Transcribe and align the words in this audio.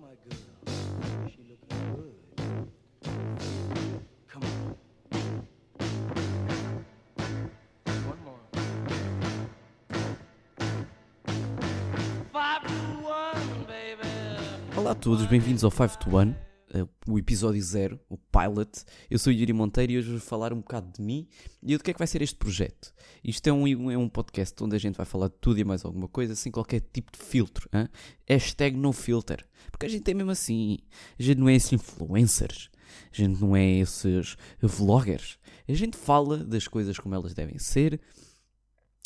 my 0.00 0.14
girl. 0.24 0.38
She 1.28 1.42
looking 1.48 1.78
good. 1.94 2.14
Come 4.28 4.42
on. 4.42 4.76
One 8.06 8.20
more. 8.24 8.40
Five 12.32 12.62
to 12.62 12.74
one, 13.02 13.66
baby. 13.66 14.08
Olá 14.76 14.90
a 14.92 14.94
todos, 14.94 15.26
bem-vindos 15.26 15.64
ao 15.64 15.70
5 15.70 15.96
to 15.98 16.10
1, 16.10 16.30
eh, 16.30 16.34
o 17.06 17.18
episódio 17.18 17.62
0, 17.62 18.00
o 18.08 18.16
pilot. 18.16 18.84
Eu 19.10 19.18
sou 19.18 19.32
o 19.32 19.36
Yuri 19.36 19.52
Monteiro 19.52 19.92
e 19.92 19.98
hoje 19.98 20.10
vou 20.10 20.20
falar 20.20 20.52
um 20.52 20.58
bocado 20.58 20.90
de 20.92 21.02
mim 21.02 21.28
e 21.62 21.76
do 21.76 21.82
que 21.82 21.90
é 21.90 21.94
que 21.94 21.98
vai 21.98 22.06
ser 22.06 22.22
este 22.22 22.36
projeto. 22.36 22.92
Isto 23.22 23.46
é 23.46 23.52
um, 23.52 23.90
é 23.90 23.96
um 23.96 24.08
podcast 24.08 24.62
onde 24.62 24.74
a 24.74 24.78
gente 24.78 24.96
vai 24.96 25.06
falar 25.06 25.28
de 25.28 25.34
tudo 25.40 25.58
e 25.58 25.64
mais 25.64 25.84
alguma 25.84 26.08
coisa, 26.08 26.34
sem 26.34 26.50
qualquer 26.50 26.80
tipo 26.80 27.12
de 27.12 27.18
filtro. 27.18 27.68
Hein? 27.72 27.88
Hashtag 28.28 28.76
no 28.76 28.92
filter. 28.92 29.46
Porque 29.70 29.86
a 29.86 29.88
gente 29.88 30.10
é 30.10 30.14
mesmo 30.14 30.30
assim. 30.30 30.78
A 31.18 31.22
gente 31.22 31.38
não 31.38 31.48
é 31.48 31.54
esses 31.54 31.72
influencers. 31.72 32.70
A 33.12 33.16
gente 33.16 33.40
não 33.40 33.56
é 33.56 33.78
esses 33.78 34.36
vloggers. 34.60 35.38
A 35.68 35.72
gente 35.72 35.96
fala 35.96 36.38
das 36.38 36.68
coisas 36.68 36.98
como 36.98 37.14
elas 37.14 37.34
devem 37.34 37.58
ser. 37.58 38.00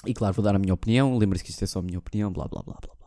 E 0.07 0.15
claro, 0.15 0.35
vou 0.35 0.45
dar 0.45 0.55
a 0.55 0.59
minha 0.59 0.75
opinião. 0.75 1.17
Lembre-se 1.17 1.45
que 1.45 1.51
isto 1.51 1.63
é 1.65 1.67
só 1.67 1.81
a 1.81 1.83
minha 1.83 1.99
opinião, 1.99 2.33
blá 2.33 2.47
blá 2.47 2.63
blá 2.63 2.79
blá. 2.81 2.98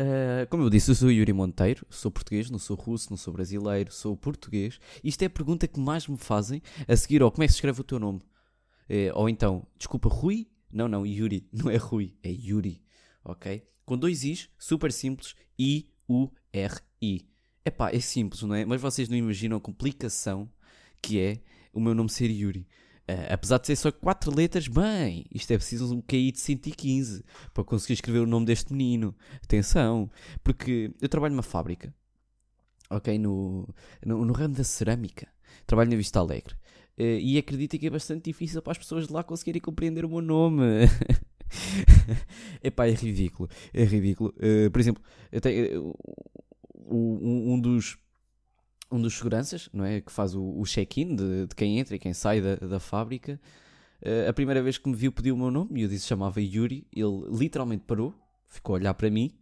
Uh, 0.00 0.48
como 0.48 0.62
eu 0.62 0.70
disse, 0.70 0.90
eu 0.90 0.94
sou 0.94 1.10
Yuri 1.10 1.32
Monteiro, 1.32 1.86
sou 1.90 2.10
português, 2.10 2.50
não 2.50 2.58
sou 2.58 2.76
russo, 2.76 3.10
não 3.10 3.16
sou 3.16 3.32
brasileiro, 3.32 3.92
sou 3.92 4.16
português. 4.16 4.78
Isto 5.04 5.22
é 5.22 5.26
a 5.26 5.30
pergunta 5.30 5.68
que 5.68 5.78
mais 5.78 6.06
me 6.06 6.16
fazem 6.16 6.62
a 6.88 6.96
seguir, 6.96 7.22
ou 7.22 7.30
como 7.30 7.44
é 7.44 7.46
que 7.46 7.52
se 7.52 7.58
escreve 7.58 7.80
o 7.80 7.84
teu 7.84 7.98
nome? 7.98 8.20
Eh, 8.88 9.12
ou 9.14 9.28
então, 9.28 9.66
desculpa, 9.78 10.08
Rui? 10.08 10.48
Não, 10.72 10.88
não, 10.88 11.06
Yuri, 11.06 11.46
não 11.52 11.70
é 11.70 11.76
Rui, 11.76 12.16
é 12.22 12.30
Yuri, 12.30 12.82
ok? 13.24 13.62
Com 13.84 13.98
dois 13.98 14.24
I's, 14.24 14.48
super 14.58 14.90
simples, 14.90 15.34
I-U-R-I. 15.58 17.28
Epá, 17.64 17.90
é 17.90 18.00
simples, 18.00 18.42
não 18.42 18.54
é? 18.54 18.64
Mas 18.64 18.80
vocês 18.80 19.08
não 19.08 19.16
imaginam 19.16 19.58
a 19.58 19.60
complicação 19.60 20.50
que 21.00 21.20
é 21.20 21.40
o 21.72 21.80
meu 21.80 21.94
nome 21.94 22.10
ser 22.10 22.30
Yuri. 22.30 22.66
Uh, 23.08 23.32
apesar 23.32 23.58
de 23.58 23.66
ser 23.66 23.76
só 23.76 23.90
quatro 23.90 24.34
letras, 24.34 24.68
bem, 24.68 25.26
isto 25.34 25.50
é 25.50 25.56
preciso 25.56 25.94
um 25.94 26.00
QI 26.00 26.30
de 26.30 26.40
115 26.40 27.24
para 27.52 27.64
conseguir 27.64 27.94
escrever 27.94 28.20
o 28.20 28.26
nome 28.26 28.46
deste 28.46 28.72
menino. 28.72 29.14
Atenção, 29.42 30.10
porque 30.42 30.92
eu 31.00 31.08
trabalho 31.08 31.34
numa 31.34 31.42
fábrica, 31.42 31.92
ok? 32.88 33.18
No, 33.18 33.68
no, 34.04 34.24
no 34.24 34.32
ramo 34.32 34.54
da 34.54 34.64
cerâmica. 34.64 35.28
Trabalho 35.66 35.90
na 35.90 35.96
Vista 35.96 36.20
Alegre. 36.20 36.54
Uh, 36.98 37.18
e 37.20 37.38
acredito 37.38 37.78
que 37.78 37.86
é 37.86 37.90
bastante 37.90 38.24
difícil 38.24 38.62
para 38.62 38.72
as 38.72 38.78
pessoas 38.78 39.06
de 39.06 39.12
lá 39.12 39.24
conseguirem 39.24 39.60
compreender 39.60 40.04
o 40.04 40.08
meu 40.08 40.20
nome. 40.20 40.62
Epá, 42.62 42.86
é 42.86 42.92
ridículo. 42.92 43.48
É 43.72 43.84
ridículo. 43.84 44.32
Uh, 44.36 44.70
por 44.70 44.80
exemplo, 44.80 45.02
eu 45.30 45.40
tenho, 45.40 45.94
um, 46.86 47.54
um 47.54 47.60
dos 47.60 47.98
um 48.96 49.00
dos 49.00 49.14
seguranças, 49.14 49.68
não 49.72 49.84
é? 49.84 50.00
Que 50.00 50.12
faz 50.12 50.34
o, 50.34 50.42
o 50.42 50.64
check-in 50.64 51.14
de, 51.14 51.46
de, 51.46 51.54
quem 51.54 51.78
entra 51.78 51.96
e 51.96 51.98
quem 51.98 52.12
sai 52.12 52.40
da, 52.40 52.56
da 52.56 52.80
fábrica. 52.80 53.40
Uh, 54.00 54.28
a 54.28 54.32
primeira 54.32 54.62
vez 54.62 54.78
que 54.78 54.88
me 54.88 54.96
viu 54.96 55.12
pediu 55.12 55.34
o 55.34 55.38
meu 55.38 55.50
nome 55.50 55.80
e 55.80 55.82
eu 55.82 55.88
disse 55.88 56.06
chamava 56.06 56.40
Yuri. 56.40 56.86
Ele 56.94 57.24
literalmente 57.30 57.84
parou, 57.86 58.14
ficou 58.48 58.74
a 58.74 58.78
olhar 58.78 58.94
para 58.94 59.10
mim. 59.10 59.32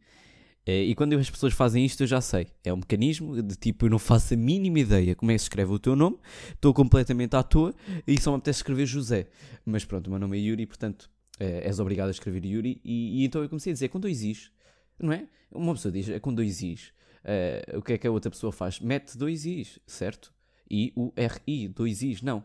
Uh, 0.67 0.71
e 0.71 0.95
quando 0.95 1.15
as 1.15 1.31
pessoas 1.31 1.53
fazem 1.53 1.85
isto, 1.85 2.03
eu 2.03 2.07
já 2.07 2.21
sei. 2.21 2.49
É 2.63 2.73
um 2.73 2.77
mecanismo 2.77 3.43
de 3.43 3.57
tipo, 3.57 3.87
eu 3.87 3.91
não 3.91 3.99
faço 3.99 4.35
a 4.35 4.37
mínima 4.37 4.79
ideia 4.81 5.15
como 5.15 5.31
é 5.31 5.35
que 5.35 5.39
se 5.39 5.45
escreve 5.45 5.73
o 5.73 5.79
teu 5.79 5.97
nome, 5.97 6.19
estou 6.53 6.75
completamente 6.75 7.35
à 7.35 7.43
toa 7.43 7.75
e 8.07 8.21
só 8.21 8.31
me 8.31 8.37
apetece 8.37 8.59
escrever 8.59 8.87
José. 8.87 9.29
Mas 9.65 9.85
pronto, 9.85 10.07
o 10.09 10.11
meu 10.11 10.19
nome 10.19 10.39
é 10.39 10.41
Yuri, 10.43 10.67
portanto 10.67 11.11
uh, 11.41 11.61
és 11.63 11.81
obrigado 11.81 12.09
a 12.09 12.13
escrever 12.13 12.45
Yuri. 12.45 12.81
E, 12.85 13.23
e, 13.23 13.25
então 13.25 13.43
eu 13.43 13.49
comecei 13.49 13.73
a 13.73 13.75
dizer 13.75 13.89
com 13.89 13.99
dois 13.99 14.23
Is, 14.23 14.51
não 14.99 15.13
é? 15.13 15.27
Uma 15.51 15.75
pessoa 15.75 15.91
diz 15.91 16.09
é 16.09 16.21
com 16.21 16.33
dois 16.33 16.63
Is. 16.63 16.93
Uh, 17.25 17.79
o 17.79 17.83
que 17.83 17.95
é 17.95 17.99
que 17.99 18.07
a 18.07 18.11
outra 18.11 18.31
pessoa 18.31 18.53
faz? 18.53 18.81
Mete 18.81 19.17
dois 19.17 19.45
Is, 19.45 19.79
certo? 19.87 20.33
I, 20.71 20.93
U, 20.97 21.13
R, 21.17 21.41
I, 21.47 21.69
dois 21.69 22.03
Is, 22.03 22.23
não. 22.23 22.45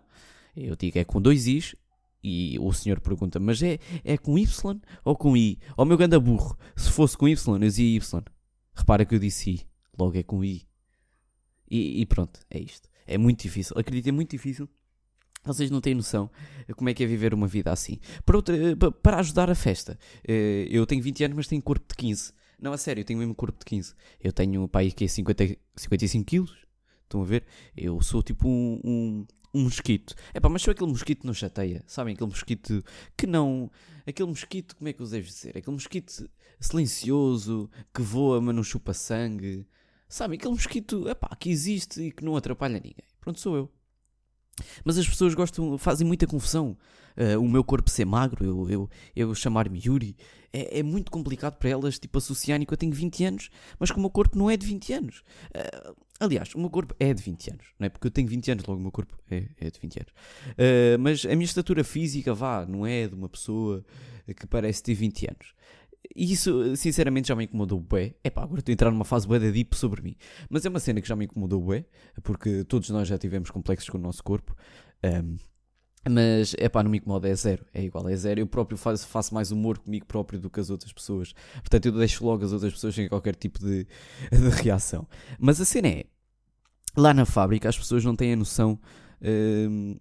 Eu 0.55 0.75
digo 0.75 0.97
é 0.97 1.03
com 1.03 1.21
dois 1.21 1.47
Is 1.47 1.75
e 2.23 2.57
o 2.59 2.73
senhor 2.73 2.99
pergunta, 2.99 3.39
mas 3.39 3.61
é, 3.61 3.79
é 4.03 4.17
com 4.17 4.37
Y 4.37 4.81
ou 5.03 5.15
com 5.15 5.37
I? 5.37 5.59
Ó 5.77 5.83
oh, 5.83 5.85
meu 5.85 5.97
ganda 5.97 6.19
burro, 6.19 6.57
se 6.75 6.89
fosse 6.89 7.17
com 7.17 7.27
Y, 7.27 7.55
eu 7.55 7.59
dizia 7.59 7.85
Y. 7.85 8.23
Repara 8.73 9.05
que 9.05 9.15
eu 9.15 9.19
disse 9.19 9.51
I, 9.51 9.61
logo 9.97 10.17
é 10.17 10.23
com 10.23 10.43
I. 10.43 10.67
E, 11.69 12.01
e 12.01 12.05
pronto, 12.05 12.39
é 12.49 12.59
isto. 12.59 12.89
É 13.07 13.17
muito 13.17 13.43
difícil, 13.43 13.77
acredito, 13.77 14.07
é 14.07 14.11
muito 14.11 14.31
difícil. 14.31 14.67
Vocês 15.43 15.69
não 15.69 15.79
têm 15.79 15.93
noção 15.93 16.29
como 16.75 16.89
é 16.89 16.93
que 16.93 17.03
é 17.03 17.05
viver 17.07 17.31
uma 17.33 17.47
vida 17.47 17.71
assim. 17.71 17.99
Para, 18.25 18.35
outra, 18.35 18.55
para 19.03 19.19
ajudar 19.19 19.49
a 19.49 19.53
festa, 19.53 19.97
eh, 20.27 20.67
eu 20.71 20.87
tenho 20.87 21.03
20 21.03 21.23
anos, 21.25 21.37
mas 21.37 21.47
tenho 21.47 21.61
corpo 21.61 21.85
de 21.87 21.95
15. 21.95 22.33
Não, 22.59 22.73
a 22.73 22.77
sério, 22.77 23.01
eu 23.01 23.05
tenho 23.05 23.19
o 23.19 23.21
mesmo 23.21 23.35
corpo 23.35 23.59
de 23.59 23.65
15. 23.65 23.93
Eu 24.19 24.31
tenho 24.33 24.69
que 24.95 25.05
é 25.05 25.07
50, 25.07 25.57
55 25.75 26.25
quilos. 26.25 26.65
Estão 27.03 27.21
a 27.21 27.25
ver? 27.25 27.45
Eu 27.75 28.01
sou 28.01 28.23
tipo 28.23 28.47
um, 28.47 28.81
um, 28.83 29.27
um 29.53 29.63
mosquito. 29.63 30.15
É 30.33 30.39
pá, 30.39 30.49
mas 30.49 30.61
só 30.61 30.71
aquele 30.71 30.89
mosquito 30.89 31.21
que 31.21 31.27
não 31.27 31.33
chateia. 31.33 31.83
Sabem? 31.87 32.13
Aquele 32.13 32.29
mosquito 32.29 32.83
que 33.15 33.27
não. 33.27 33.71
Aquele 34.07 34.29
mosquito, 34.29 34.75
como 34.75 34.89
é 34.89 34.93
que 34.93 35.01
eu 35.01 35.07
devo 35.07 35.25
dizer? 35.25 35.57
Aquele 35.57 35.73
mosquito 35.73 36.29
silencioso, 36.59 37.69
que 37.93 38.01
voa, 38.01 38.41
mas 38.41 38.55
não 38.55 38.63
chupa 38.63 38.93
sangue. 38.93 39.67
Sabem? 40.07 40.37
Aquele 40.37 40.53
mosquito, 40.53 41.07
é 41.07 41.13
pá, 41.13 41.35
que 41.35 41.49
existe 41.49 42.01
e 42.01 42.11
que 42.11 42.23
não 42.23 42.35
atrapalha 42.35 42.75
ninguém. 42.75 43.05
Pronto, 43.19 43.39
sou 43.39 43.55
eu. 43.55 43.71
Mas 44.83 44.97
as 44.97 45.07
pessoas 45.07 45.33
gostam, 45.33 45.77
fazem 45.77 46.05
muita 46.05 46.27
confusão. 46.27 46.77
Uh, 47.17 47.39
o 47.39 47.47
meu 47.47 47.63
corpo 47.63 47.89
ser 47.89 48.05
magro, 48.05 48.43
eu, 48.43 48.69
eu, 48.69 48.89
eu 49.15 49.33
chamar-me 49.33 49.81
Yuri, 49.83 50.17
é, 50.51 50.79
é, 50.79 50.83
muito 50.83 51.09
complicado 51.09 51.57
para 51.57 51.69
elas, 51.69 51.97
tipo, 51.97 52.17
associarem 52.17 52.65
que 52.65 52.73
eu 52.73 52.77
tenho 52.77 52.93
20 52.93 53.23
anos, 53.23 53.49
mas 53.79 53.89
que 53.89 53.97
o 53.97 54.01
meu 54.01 54.09
corpo 54.09 54.37
não 54.37 54.49
é 54.49 54.57
de 54.57 54.65
20 54.65 54.93
anos. 54.93 55.23
Uh, 55.55 55.95
aliás, 56.19 56.53
o 56.55 56.59
meu 56.59 56.69
corpo 56.69 56.93
é 56.99 57.13
de 57.13 57.21
20 57.21 57.51
anos, 57.51 57.65
não 57.79 57.85
é? 57.85 57.89
Porque 57.89 58.07
eu 58.07 58.11
tenho 58.11 58.27
20 58.27 58.51
anos, 58.51 58.65
logo 58.65 58.79
o 58.79 58.81
meu 58.81 58.91
corpo 58.91 59.17
é, 59.29 59.47
é 59.59 59.69
de 59.69 59.79
20 59.79 59.97
anos. 59.97 60.11
Uh, 60.51 60.99
mas 60.99 61.25
a 61.25 61.29
minha 61.29 61.45
estatura 61.45 61.83
física, 61.83 62.33
vá, 62.33 62.65
não 62.65 62.85
é 62.85 63.07
de 63.07 63.15
uma 63.15 63.29
pessoa 63.29 63.83
que 64.33 64.47
parece 64.47 64.81
ter 64.81 64.93
20 64.93 65.27
anos. 65.27 65.53
E 66.15 66.31
isso, 66.31 66.75
sinceramente, 66.75 67.29
já 67.29 67.35
me 67.35 67.45
incomodou 67.45 67.79
bué. 67.79 68.15
É 68.23 68.29
pá, 68.29 68.43
agora 68.43 68.59
estou 68.59 68.71
a 68.71 68.73
entrar 68.73 68.91
numa 68.91 69.05
fase 69.05 69.27
bué 69.27 69.39
da 69.39 69.49
deep 69.49 69.75
sobre 69.75 70.01
mim. 70.01 70.15
Mas 70.49 70.65
é 70.65 70.69
uma 70.69 70.79
cena 70.79 71.01
que 71.01 71.07
já 71.07 71.15
me 71.15 71.25
incomodou 71.25 71.61
bué, 71.61 71.85
porque 72.23 72.63
todos 72.63 72.89
nós 72.89 73.07
já 73.07 73.17
tivemos 73.17 73.49
complexos 73.49 73.89
com 73.89 73.97
o 73.97 74.01
nosso 74.01 74.23
corpo. 74.23 74.55
Um, 75.03 75.37
mas, 76.07 76.55
é 76.59 76.69
pá, 76.69 76.83
não 76.83 76.91
me 76.91 76.97
incomoda, 76.97 77.27
é 77.27 77.35
zero. 77.35 77.65
É 77.73 77.83
igual, 77.83 78.07
é 78.07 78.15
zero. 78.15 78.39
Eu 78.39 78.47
próprio 78.47 78.77
faço, 78.77 79.07
faço 79.07 79.33
mais 79.33 79.51
humor 79.51 79.79
comigo 79.79 80.05
próprio 80.05 80.39
do 80.39 80.49
que 80.49 80.59
as 80.59 80.69
outras 80.69 80.93
pessoas. 80.93 81.33
Portanto, 81.55 81.87
eu 81.87 81.91
deixo 81.93 82.23
logo 82.25 82.45
as 82.45 82.53
outras 82.53 82.73
pessoas 82.73 82.93
sem 82.93 83.07
qualquer 83.07 83.35
tipo 83.35 83.59
de, 83.59 83.85
de 84.31 84.49
reação. 84.61 85.07
Mas 85.39 85.59
a 85.59 85.65
cena 85.65 85.87
é, 85.87 86.05
lá 86.95 87.13
na 87.13 87.25
fábrica 87.25 87.67
as 87.69 87.77
pessoas 87.77 88.03
não 88.03 88.15
têm 88.15 88.33
a 88.33 88.35
noção... 88.35 88.79
Um, 89.21 89.95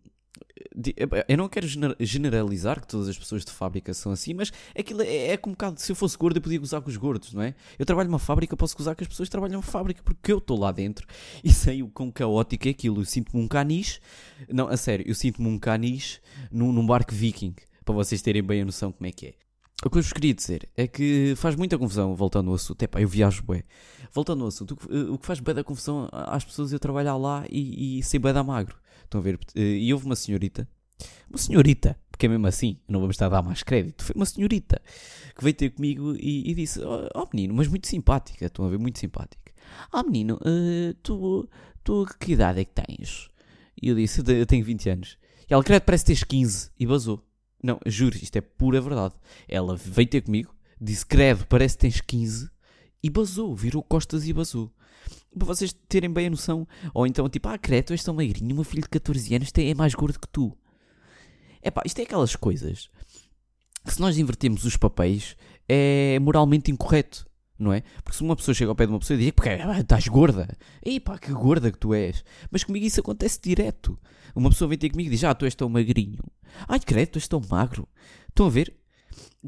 eu 1.28 1.36
não 1.36 1.48
quero 1.48 1.66
generalizar 2.00 2.80
que 2.80 2.86
todas 2.86 3.08
as 3.08 3.16
pessoas 3.16 3.44
de 3.44 3.52
fábrica 3.52 3.94
são 3.94 4.12
assim, 4.12 4.34
mas 4.34 4.52
aquilo 4.76 5.02
é, 5.02 5.28
é 5.28 5.36
como 5.36 5.52
um 5.52 5.54
bocado. 5.54 5.80
Se 5.80 5.92
eu 5.92 5.96
fosse 5.96 6.16
gordo, 6.16 6.36
eu 6.36 6.42
podia 6.42 6.58
gozar 6.58 6.80
com 6.80 6.88
os 6.88 6.96
gordos, 6.96 7.32
não 7.32 7.42
é? 7.42 7.54
Eu 7.78 7.86
trabalho 7.86 8.08
numa 8.08 8.18
fábrica, 8.18 8.56
posso 8.56 8.76
gozar 8.76 8.96
com 8.96 9.02
as 9.02 9.08
pessoas 9.08 9.28
que 9.28 9.30
trabalham 9.30 9.54
numa 9.54 9.62
fábrica, 9.62 10.02
porque 10.02 10.32
eu 10.32 10.38
estou 10.38 10.58
lá 10.58 10.72
dentro 10.72 11.06
e 11.42 11.52
sei 11.52 11.82
o 11.82 11.88
quão 11.88 12.10
caótico 12.10 12.66
é 12.66 12.70
aquilo. 12.70 13.00
Eu 13.00 13.04
sinto-me 13.04 13.42
um 13.42 13.48
canis, 13.48 14.00
não, 14.48 14.68
a 14.68 14.76
sério, 14.76 15.06
eu 15.06 15.14
sinto-me 15.14 15.48
um 15.48 15.58
canis 15.58 16.20
num, 16.50 16.72
num 16.72 16.86
barco 16.86 17.14
viking, 17.14 17.54
para 17.84 17.94
vocês 17.94 18.20
terem 18.20 18.42
bem 18.42 18.62
a 18.62 18.64
noção 18.64 18.90
como 18.90 19.06
é 19.06 19.12
que 19.12 19.26
é. 19.26 19.34
O 19.84 19.90
que 19.90 19.98
eu 19.98 20.02
vos 20.02 20.12
queria 20.14 20.32
dizer 20.32 20.66
é 20.74 20.88
que 20.88 21.34
faz 21.36 21.54
muita 21.56 21.76
confusão, 21.76 22.16
voltando 22.16 22.48
ao 22.48 22.54
assunto. 22.54 22.82
Epá, 22.82 23.02
eu 23.02 23.08
viajo 23.08 23.42
bué. 23.42 23.64
Voltando 24.12 24.40
ao 24.40 24.48
assunto, 24.48 24.78
o 25.10 25.18
que 25.18 25.26
faz 25.26 25.40
bué 25.40 25.52
da 25.52 25.62
confusão 25.62 26.08
às 26.10 26.42
pessoas 26.42 26.72
eu 26.72 26.78
trabalhar 26.78 27.16
lá 27.16 27.44
e, 27.50 27.98
e 27.98 28.02
ser 28.02 28.18
bué 28.18 28.32
da 28.32 28.42
magro. 28.42 28.78
Estão 29.02 29.20
a 29.20 29.22
ver? 29.22 29.38
E 29.54 29.92
houve 29.92 30.06
uma 30.06 30.16
senhorita, 30.16 30.66
uma 31.28 31.36
senhorita, 31.36 31.98
porque 32.10 32.24
é 32.24 32.28
mesmo 32.30 32.46
assim, 32.46 32.78
não 32.88 32.98
vamos 32.98 33.14
estar 33.14 33.26
a 33.26 33.28
dar 33.28 33.42
mais 33.42 33.62
crédito, 33.62 34.04
foi 34.04 34.14
uma 34.16 34.24
senhorita 34.24 34.80
que 35.36 35.44
veio 35.44 35.54
ter 35.54 35.70
comigo 35.70 36.14
e, 36.16 36.50
e 36.50 36.54
disse: 36.54 36.80
Ó 36.82 37.08
oh, 37.14 37.28
menino, 37.34 37.52
mas 37.52 37.68
muito 37.68 37.86
simpática, 37.86 38.46
estão 38.46 38.64
a 38.64 38.70
ver? 38.70 38.78
Muito 38.78 38.98
simpática. 38.98 39.52
Ah 39.92 40.00
oh, 40.00 40.02
menino, 40.04 40.36
uh, 40.36 40.94
tu, 41.02 41.46
tu 41.82 42.06
que 42.18 42.32
idade 42.32 42.60
é 42.60 42.64
que 42.64 42.72
tens? 42.72 43.28
E 43.80 43.88
eu 43.88 43.94
disse: 43.94 44.22
Eu 44.26 44.46
tenho 44.46 44.64
20 44.64 44.88
anos. 44.88 45.18
E 45.48 45.52
ela, 45.52 45.62
credo, 45.62 45.82
parece 45.82 46.04
que 46.04 46.12
tens 46.12 46.24
15 46.24 46.70
e 46.80 46.86
basou. 46.86 47.22
Não, 47.64 47.80
juro, 47.86 48.16
isto 48.16 48.36
é 48.36 48.40
pura 48.40 48.80
verdade. 48.80 49.14
Ela 49.48 49.76
veio 49.76 50.08
ter 50.08 50.22
comigo, 50.22 50.54
disse: 50.80 51.06
Credo, 51.06 51.46
parece 51.46 51.76
que 51.76 51.82
tens 51.82 52.00
15 52.00 52.50
e 53.02 53.10
basou, 53.10 53.54
virou 53.54 53.82
costas 53.82 54.26
e 54.26 54.32
basou 54.32 54.72
para 55.36 55.46
vocês 55.46 55.74
terem 55.88 56.10
bem 56.10 56.28
a 56.28 56.30
noção. 56.30 56.66
Ou 56.92 57.06
então, 57.06 57.28
tipo, 57.28 57.48
ah, 57.48 57.58
credo, 57.58 57.86
tu 57.86 57.92
és 57.92 58.04
tão 58.04 58.14
magrinho, 58.14 58.52
o 58.52 58.54
meu 58.54 58.64
filho 58.64 58.82
de 58.82 58.88
14 58.88 59.34
anos 59.34 59.50
é 59.56 59.74
mais 59.74 59.94
gordo 59.94 60.20
que 60.20 60.28
tu. 60.28 60.56
É 61.60 61.70
pá, 61.70 61.82
isto 61.84 61.98
é 61.98 62.02
aquelas 62.02 62.36
coisas 62.36 62.90
se 63.86 64.00
nós 64.00 64.18
invertermos 64.18 64.64
os 64.64 64.76
papéis 64.76 65.36
é 65.68 66.18
moralmente 66.20 66.70
incorreto, 66.70 67.26
não 67.58 67.72
é? 67.72 67.82
Porque 68.02 68.16
se 68.16 68.22
uma 68.22 68.36
pessoa 68.36 68.54
chega 68.54 68.70
ao 68.70 68.74
pé 68.74 68.86
de 68.86 68.92
uma 68.92 68.98
pessoa 68.98 69.16
e 69.16 69.24
diz, 69.24 69.30
porque 69.32 69.48
ah, 69.48 69.80
estás 69.80 70.08
gorda, 70.08 70.48
ei 70.84 70.98
pá, 71.00 71.18
que 71.18 71.32
gorda 71.32 71.70
que 71.70 71.78
tu 71.78 71.94
és. 71.94 72.24
Mas 72.50 72.64
comigo 72.64 72.84
isso 72.86 73.00
acontece 73.00 73.40
direto. 73.42 73.98
Uma 74.34 74.50
pessoa 74.50 74.68
vem 74.68 74.78
ter 74.78 74.90
comigo 74.90 75.08
e 75.08 75.10
diz, 75.10 75.24
ah, 75.24 75.34
tu 75.34 75.44
és 75.44 75.54
tão 75.54 75.68
magrinho. 75.68 76.22
Ai, 76.68 76.80
credo, 76.80 77.12
tu 77.12 77.18
és 77.18 77.28
tão 77.28 77.40
magro. 77.48 77.88
Estão 78.28 78.46
a 78.46 78.50
ver? 78.50 78.74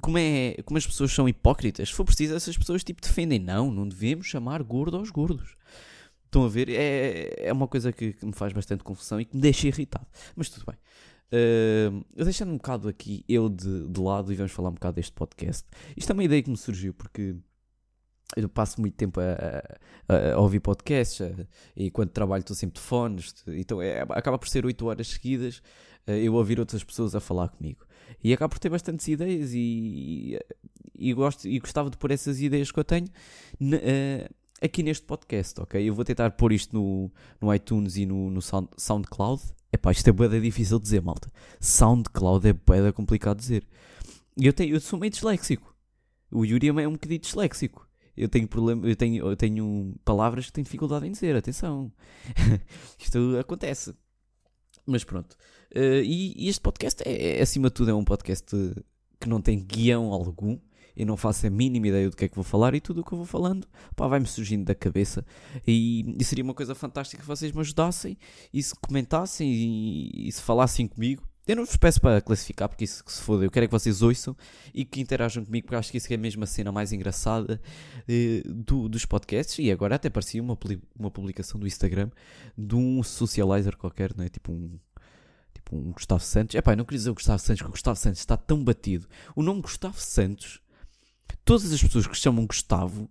como, 0.00 0.18
é, 0.18 0.56
como 0.64 0.78
as 0.78 0.86
pessoas 0.86 1.12
são 1.12 1.28
hipócritas. 1.28 1.88
Se 1.88 1.94
for 1.94 2.04
preciso, 2.04 2.34
essas 2.34 2.56
pessoas 2.56 2.84
tipo 2.84 3.00
defendem. 3.00 3.38
Não, 3.38 3.70
não 3.70 3.88
devemos 3.88 4.26
chamar 4.26 4.62
gordo 4.62 4.96
aos 4.96 5.10
gordos. 5.10 5.56
Estão 6.24 6.44
a 6.44 6.48
ver? 6.48 6.68
É, 6.68 7.48
é 7.48 7.52
uma 7.52 7.68
coisa 7.68 7.92
que, 7.92 8.12
que 8.12 8.26
me 8.26 8.32
faz 8.32 8.52
bastante 8.52 8.84
confusão 8.84 9.20
e 9.20 9.24
que 9.24 9.34
me 9.34 9.42
deixa 9.42 9.68
irritado. 9.68 10.06
Mas 10.34 10.48
tudo 10.48 10.66
bem. 10.66 10.76
Uh, 11.28 12.24
deixando 12.24 12.52
um 12.52 12.56
bocado 12.56 12.88
aqui 12.88 13.24
eu 13.28 13.48
de, 13.48 13.88
de 13.88 14.00
lado 14.00 14.32
e 14.32 14.36
vamos 14.36 14.52
falar 14.52 14.68
um 14.68 14.74
bocado 14.74 14.96
deste 14.96 15.12
podcast. 15.12 15.64
Isto 15.96 16.10
é 16.10 16.12
uma 16.12 16.24
ideia 16.24 16.42
que 16.42 16.50
me 16.50 16.56
surgiu 16.56 16.94
porque 16.94 17.36
eu 18.34 18.48
passo 18.48 18.80
muito 18.80 18.94
tempo 18.94 19.20
a, 19.20 19.62
a, 20.08 20.34
a 20.34 20.40
ouvir 20.40 20.60
podcasts 20.60 21.20
a, 21.20 21.46
e 21.76 21.90
quando 21.90 22.10
trabalho 22.10 22.40
estou 22.40 22.56
sempre 22.56 22.80
de 22.80 22.86
fones, 22.86 23.34
então 23.46 23.80
é, 23.80 24.02
acaba 24.10 24.38
por 24.38 24.48
ser 24.48 24.64
8 24.66 24.86
horas 24.86 25.08
seguidas 25.08 25.62
eu 26.06 26.34
ouvir 26.34 26.60
outras 26.60 26.84
pessoas 26.84 27.16
a 27.16 27.20
falar 27.20 27.48
comigo. 27.48 27.84
E 28.22 28.32
acabo 28.32 28.52
por 28.52 28.60
ter 28.60 28.68
bastantes 28.68 29.08
ideias 29.08 29.50
e, 29.52 30.38
e, 30.96 31.12
gosto, 31.12 31.48
e 31.48 31.58
gostava 31.58 31.90
de 31.90 31.96
pôr 31.96 32.12
essas 32.12 32.40
ideias 32.40 32.70
que 32.70 32.78
eu 32.78 32.84
tenho 32.84 33.08
aqui 34.60 34.82
neste 34.82 35.04
podcast, 35.04 35.60
ok? 35.60 35.88
Eu 35.88 35.94
vou 35.94 36.04
tentar 36.04 36.30
pôr 36.32 36.52
isto 36.52 36.74
no, 36.74 37.10
no 37.40 37.52
iTunes 37.54 37.96
e 37.96 38.06
no, 38.06 38.30
no 38.30 38.40
Sound, 38.40 38.68
SoundCloud. 38.76 39.42
Epá, 39.72 39.92
isto 39.92 40.08
é 40.08 40.12
boeda 40.12 40.40
difícil 40.40 40.78
de 40.78 40.84
dizer, 40.84 41.02
malta. 41.02 41.30
SoundCloud 41.60 42.48
é 42.48 42.52
boeda 42.52 42.92
complicado 42.92 43.38
de 43.38 43.42
dizer. 43.42 43.66
Eu, 44.36 44.52
tenho, 44.52 44.74
eu 44.74 44.80
sou 44.80 44.98
meio 44.98 45.10
disléxico. 45.10 45.74
O 46.30 46.44
Yuri 46.44 46.68
é 46.68 46.88
um 46.88 46.92
bocadinho 46.92 47.20
disléxico. 47.20 47.86
Eu 48.16 48.28
tenho, 48.28 48.48
problema, 48.48 48.86
eu, 48.86 48.96
tenho, 48.96 49.28
eu 49.28 49.36
tenho 49.36 49.94
palavras 50.04 50.46
que 50.46 50.52
tenho 50.52 50.64
dificuldade 50.64 51.06
em 51.06 51.12
dizer, 51.12 51.36
atenção. 51.36 51.92
isto 52.98 53.36
acontece. 53.38 53.94
Mas 54.86 55.04
pronto. 55.04 55.36
Uh, 55.74 56.02
e, 56.02 56.32
e, 56.36 56.48
este 56.48 56.60
podcast, 56.60 57.02
é, 57.06 57.38
é, 57.38 57.42
acima 57.42 57.68
de 57.68 57.74
tudo, 57.74 57.90
é 57.90 57.94
um 57.94 58.04
podcast 58.04 58.56
que 59.20 59.28
não 59.28 59.40
tem 59.40 59.58
guião 59.58 60.12
algum 60.12 60.58
eu 60.96 61.04
não 61.04 61.16
faço 61.16 61.46
a 61.46 61.50
mínima 61.50 61.88
ideia 61.88 62.08
do 62.08 62.16
que 62.16 62.24
é 62.24 62.28
que 62.28 62.34
vou 62.34 62.42
falar 62.42 62.74
e 62.74 62.80
tudo 62.80 63.02
o 63.02 63.04
que 63.04 63.12
eu 63.12 63.18
vou 63.18 63.26
falando 63.26 63.68
vai-me 63.96 64.26
surgindo 64.26 64.64
da 64.64 64.74
cabeça. 64.74 65.24
E, 65.66 66.16
e, 66.18 66.24
seria 66.24 66.42
uma 66.42 66.54
coisa 66.54 66.74
fantástica 66.74 67.20
que 67.20 67.28
vocês 67.28 67.52
me 67.52 67.60
ajudassem 67.60 68.16
e 68.52 68.62
se 68.62 68.74
comentassem 68.74 69.52
e, 69.52 70.28
e 70.28 70.32
se 70.32 70.40
falassem 70.40 70.88
comigo. 70.88 71.22
Eu 71.46 71.56
não 71.56 71.64
vos 71.64 71.76
peço 71.76 72.00
para 72.00 72.20
classificar, 72.20 72.68
porque 72.68 72.84
isso 72.84 73.04
que 73.04 73.12
se 73.12 73.22
foda. 73.22 73.44
Eu 73.44 73.50
quero 73.50 73.64
é 73.64 73.68
que 73.68 73.72
vocês 73.72 74.02
ouçam 74.02 74.36
e 74.74 74.84
que 74.84 75.00
interajam 75.00 75.44
comigo, 75.44 75.66
porque 75.66 75.76
acho 75.76 75.90
que 75.90 75.98
isso 75.98 76.12
é 76.12 76.16
mesmo 76.16 76.42
a 76.42 76.46
cena 76.46 76.72
mais 76.72 76.92
engraçada 76.92 77.60
eh, 78.08 78.42
do, 78.44 78.88
dos 78.88 79.04
podcasts. 79.06 79.58
E 79.58 79.70
agora 79.70 79.94
até 79.94 80.10
parecia 80.10 80.42
uma, 80.42 80.58
uma 80.98 81.10
publicação 81.10 81.60
do 81.60 81.66
Instagram 81.66 82.10
de 82.58 82.74
um 82.74 83.02
socializer 83.02 83.76
qualquer, 83.76 84.12
não 84.16 84.24
é? 84.24 84.28
Tipo 84.28 84.50
um, 84.52 84.78
tipo 85.54 85.76
um 85.76 85.92
Gustavo 85.92 86.22
Santos. 86.22 86.56
É 86.56 86.60
pá, 86.60 86.74
não 86.74 86.84
queria 86.84 86.98
dizer 86.98 87.10
o 87.10 87.14
Gustavo 87.14 87.38
Santos, 87.38 87.58
porque 87.60 87.70
o 87.70 87.72
Gustavo 87.72 87.96
Santos 87.96 88.18
está 88.18 88.36
tão 88.36 88.64
batido. 88.64 89.06
O 89.36 89.42
nome 89.42 89.62
Gustavo 89.62 90.00
Santos 90.00 90.60
Todas 91.46 91.72
as 91.72 91.80
pessoas 91.80 92.08
que 92.08 92.16
se 92.16 92.22
chamam 92.22 92.44
Gustavo 92.44 93.08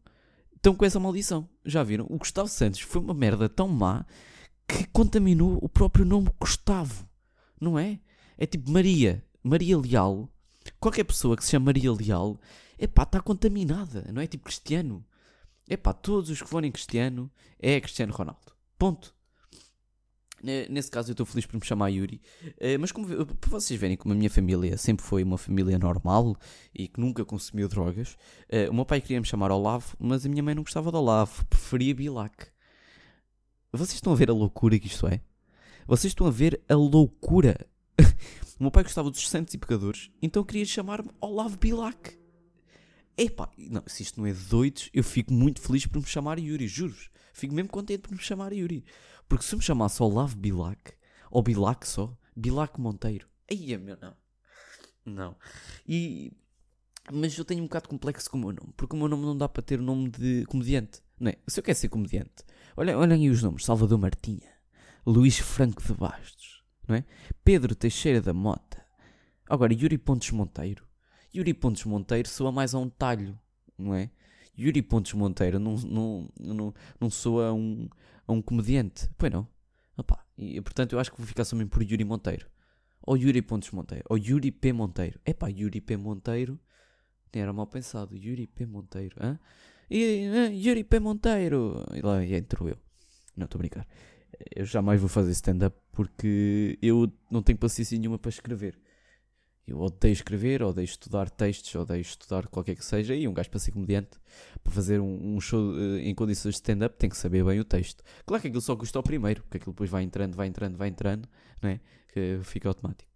estão 0.54 0.76
com 0.76 0.84
essa 0.84 1.00
maldição. 1.00 1.48
Já 1.64 1.84
viram? 1.84 2.06
O 2.10 2.18
Gustavo 2.18 2.50
Santos 2.50 2.82
foi 2.82 3.02
uma 3.02 3.14
merda 3.14 3.48
tão 3.48 3.70
má 3.70 4.06
que 4.68 4.86
contaminou 4.88 5.58
o 5.62 5.70
próprio 5.70 6.04
nome 6.04 6.30
Gustavo. 6.38 7.08
Não 7.60 7.80
é? 7.80 7.98
É 8.38 8.46
tipo 8.46 8.70
Maria. 8.72 9.24
Maria 9.44 9.78
Leal. 9.78 10.30
Qualquer 10.80 11.04
pessoa 11.04 11.38
que 11.38 11.44
se 11.44 11.52
chama 11.52 11.66
Maria 11.66 11.92
Leal, 11.92 12.40
é 12.78 12.88
pá, 12.88 13.04
está 13.04 13.22
contaminada. 13.22 14.10
Não 14.12 14.22
é 14.22 14.28
tipo 14.28 14.46
Cristiano. 14.46 15.06
É 15.68 15.78
pá, 15.78 15.94
todos 15.94 16.30
os 16.30 16.42
que 16.42 16.50
forem 16.50 16.72
Cristiano 16.72 17.32
é 17.60 17.80
Cristiano 17.80 18.14
Ronaldo. 18.14 18.54
Ponto. 18.78 19.16
Nesse 20.70 20.92
caso 20.92 21.10
eu 21.10 21.14
estou 21.14 21.26
feliz 21.26 21.46
por 21.46 21.56
me 21.60 21.66
chamar 21.66 21.90
Yuri. 21.90 22.22
Eh, 22.60 22.78
mas 22.78 22.92
como, 22.92 23.08
para 23.08 23.50
vocês 23.50 23.80
verem 23.80 23.98
como 23.98 24.14
a 24.14 24.18
minha 24.18 24.30
família 24.30 24.78
sempre 24.78 25.04
foi 25.04 25.24
uma 25.24 25.40
família 25.40 25.80
normal 25.80 26.36
e 26.74 26.88
que 26.88 27.00
nunca 27.00 27.26
consumiu 27.26 27.68
drogas, 27.68 28.16
eh, 28.50 28.70
o 28.70 28.74
meu 28.74 28.86
pai 28.86 29.02
queria 29.02 29.20
me 29.20 29.26
chamar 29.26 29.52
Olavo, 29.52 29.96
mas 29.98 30.24
a 30.24 30.30
minha 30.30 30.44
mãe 30.44 30.54
não 30.54 30.62
gostava 30.62 30.92
de 30.92 30.98
Olavo, 30.98 31.44
preferia 31.48 31.96
Bilac. 31.96 32.48
Vocês 33.72 33.96
estão 33.96 34.14
a 34.14 34.16
ver 34.16 34.30
a 34.30 34.34
loucura 34.34 34.78
que 34.78 34.88
isto 34.88 35.08
é? 35.08 35.20
Vocês 35.88 36.12
estão 36.12 36.28
a 36.28 36.32
ver 36.32 36.62
a 36.70 36.76
loucura. 36.76 37.58
O 38.60 38.64
meu 38.64 38.72
pai 38.72 38.84
gostava 38.84 39.12
dos 39.12 39.28
santos 39.28 39.54
e 39.54 39.58
pecadores, 39.58 40.10
então 40.22 40.44
queria 40.44 40.66
chamar-me 40.66 41.10
Olavo 41.20 41.58
Bilac. 41.58 42.18
Epá, 43.18 43.50
não, 43.58 43.84
se 43.88 44.04
isto 44.04 44.20
não 44.20 44.28
é 44.28 44.34
de 44.34 44.44
doidos, 44.46 44.90
eu 44.94 45.04
fico 45.04 45.34
muito 45.34 45.62
feliz 45.62 45.86
por 45.86 46.02
me 46.02 46.08
chamar 46.08 46.40
Yuri, 46.40 46.68
juro 46.68 46.96
Fico 47.34 47.54
mesmo 47.54 47.70
contente 47.70 48.02
por 48.02 48.12
me 48.12 48.22
chamar 48.22 48.54
Yuri. 48.54 48.86
Porque 49.28 49.44
se 49.44 49.56
me 49.56 49.62
chamasse 49.62 50.02
Olavo 50.02 50.38
Bilac, 50.38 50.94
ou 51.30 51.44
Bilac 51.44 51.86
só, 51.86 52.18
Bilac 52.36 52.80
Monteiro, 52.80 53.28
aí 53.50 53.74
é 53.74 53.78
meu 53.78 53.98
não. 54.02 54.16
Não. 55.06 55.38
E, 55.86 56.32
mas 57.12 57.38
eu 57.38 57.44
tenho 57.44 57.62
um 57.62 57.68
bocado 57.68 57.90
complexo 57.90 58.30
com 58.30 58.38
o 58.38 58.40
meu 58.40 58.54
nome, 58.54 58.74
porque 58.78 58.96
o 58.96 59.00
meu 59.00 59.10
nome 59.10 59.24
não 59.24 59.38
dá 59.38 59.50
para 59.50 59.62
ter 59.62 59.80
o 59.80 59.84
nome 59.84 60.10
de 60.10 60.46
comediante. 60.46 61.02
Não 61.20 61.30
é? 61.30 61.38
Se 61.48 61.60
eu 61.60 61.64
quero 61.64 61.78
ser 61.78 61.90
comediante, 61.90 62.44
olhem, 62.76 62.96
olhem 62.96 63.24
aí 63.24 63.30
os 63.30 63.44
nomes: 63.44 63.66
Salvador 63.66 64.00
Martinha, 64.00 64.50
Luís 65.06 65.38
Franco 65.38 65.84
de 65.84 65.94
Bastos, 65.94 66.55
não 66.88 66.96
é? 66.96 67.06
Pedro 67.44 67.76
Teixeira 67.76 68.22
da 68.22 68.34
Mota. 68.34 68.84
Agora, 69.50 69.74
Yuri 69.74 69.98
Pontes 69.98 70.32
Monteiro. 70.32 70.88
Yuri 71.34 71.54
Pontes 71.54 71.84
Monteiro 71.86 72.28
soa 72.28 72.52
mais 72.52 72.74
a 72.74 72.80
um 72.80 72.90
talho, 72.90 73.38
não 73.78 73.94
é? 73.94 74.10
Yuri 74.58 74.82
Pontes 74.82 75.14
Monteiro 75.14 75.60
não, 75.60 75.76
não, 75.76 76.30
não, 76.40 76.74
não 77.00 77.10
soa 77.10 77.50
a 77.50 77.54
um, 77.54 77.90
a 78.28 78.32
um 78.32 78.42
comediante. 78.42 79.10
Pois 79.18 79.32
não. 79.32 79.48
Opa, 79.98 80.26
e, 80.38 80.62
portanto, 80.62 80.94
eu 80.94 81.00
acho 81.00 81.12
que 81.12 81.18
vou 81.18 81.28
ficar 81.28 81.44
mesmo 81.54 81.70
por 81.70 81.84
Yuri 81.84 82.04
Monteiro. 82.04 82.48
Ou 83.06 83.16
Yuri 83.16 83.42
Pontes 83.42 83.72
Monteiro. 83.72 84.04
Ou 84.10 84.18
Yuri 84.18 84.52
P. 84.52 84.74
Monteiro. 84.74 85.20
Epá, 85.26 85.48
Yuri 85.48 85.80
P. 85.80 85.96
Monteiro. 85.96 86.60
Nem 87.34 87.44
era 87.44 87.54
mal 87.54 87.68
pensado. 87.68 88.16
Yuri 88.18 88.48
P. 88.48 88.66
Monteiro. 88.66 89.16
Hã? 89.22 89.40
E, 89.90 90.28
uh, 90.28 90.52
Yuri 90.52 90.84
P. 90.84 91.00
Monteiro. 91.00 91.86
E 91.94 92.02
lá 92.02 92.26
entro 92.26 92.68
eu. 92.68 92.78
Não, 93.38 93.46
estou 93.46 93.60
a 93.60 93.62
brincar. 93.62 93.88
Eu 94.56 94.66
jamais 94.66 95.00
vou 95.00 95.10
fazer 95.10 95.32
stand-up 95.32 95.78
porque 95.92 96.78
eu 96.82 97.12
não 97.30 97.42
tenho 97.42 97.58
paciência 97.58 97.98
nenhuma 97.98 98.18
para 98.18 98.30
escrever. 98.30 98.78
Eu 99.68 99.80
odeio 99.80 100.14
escrever, 100.14 100.62
odeio 100.62 100.86
estudar 100.86 101.28
textos, 101.30 101.74
odeio 101.74 102.02
estudar 102.02 102.48
qualquer 102.48 102.76
que 102.76 102.86
seja. 102.86 103.16
E 103.16 103.28
um 103.28 103.34
gajo 103.34 103.50
para 103.50 103.60
ser 103.60 103.72
comediante, 103.72 104.20
para 104.64 104.72
fazer 104.72 105.00
um, 105.00 105.36
um 105.36 105.42
show 105.42 105.72
uh, 105.72 105.98
em 105.98 106.14
condições 106.14 106.52
de 106.52 106.58
stand-up, 106.58 106.96
tem 106.98 107.10
que 107.10 107.18
saber 107.18 107.44
bem 107.44 107.60
o 107.60 107.64
texto. 107.64 108.04
Claro 108.26 108.42
que 108.42 108.48
aquilo 108.48 108.62
só 108.62 108.76
custa 108.76 109.00
ao 109.00 109.04
primeiro, 109.04 109.42
porque 109.44 109.58
aquilo 109.58 109.74
depois 109.74 109.90
vai 109.90 110.04
entrando, 110.04 110.36
vai 110.36 110.48
entrando, 110.48 110.78
vai 110.78 110.90
entrando, 110.90 111.28
não 111.62 111.70
é? 111.72 111.80
Que 112.14 112.40
fica 112.44 112.68
automático. 112.68 113.10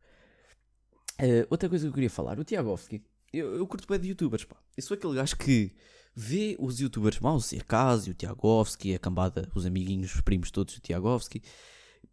Uh, 1.22 1.46
outra 1.52 1.70
coisa 1.70 1.86
que 1.86 1.90
eu 1.90 1.94
queria 1.94 2.10
falar, 2.10 2.40
o 2.40 2.44
Tiagovski. 2.44 3.04
Eu, 3.32 3.58
eu 3.58 3.68
curto 3.68 3.88
bem 3.88 4.00
de 4.00 4.10
youtubers, 4.10 4.44
pá. 4.46 4.56
Eu 4.76 4.82
sou 4.82 4.96
aquele 4.96 5.14
gajo 5.14 5.36
que 5.38 5.72
vê 6.16 6.56
os 6.60 6.80
youtubers 6.80 7.20
maus, 7.20 7.46
o 7.46 7.48
Circásio, 7.48 8.12
o 8.12 8.16
Tiagovski, 8.16 8.94
a 8.94 9.00
cambada, 9.00 9.50
os 9.56 9.66
amiguinhos, 9.66 10.14
os 10.14 10.22
primos 10.22 10.52
todos 10.52 10.76
do 10.76 10.82
Tiagovski 10.82 11.42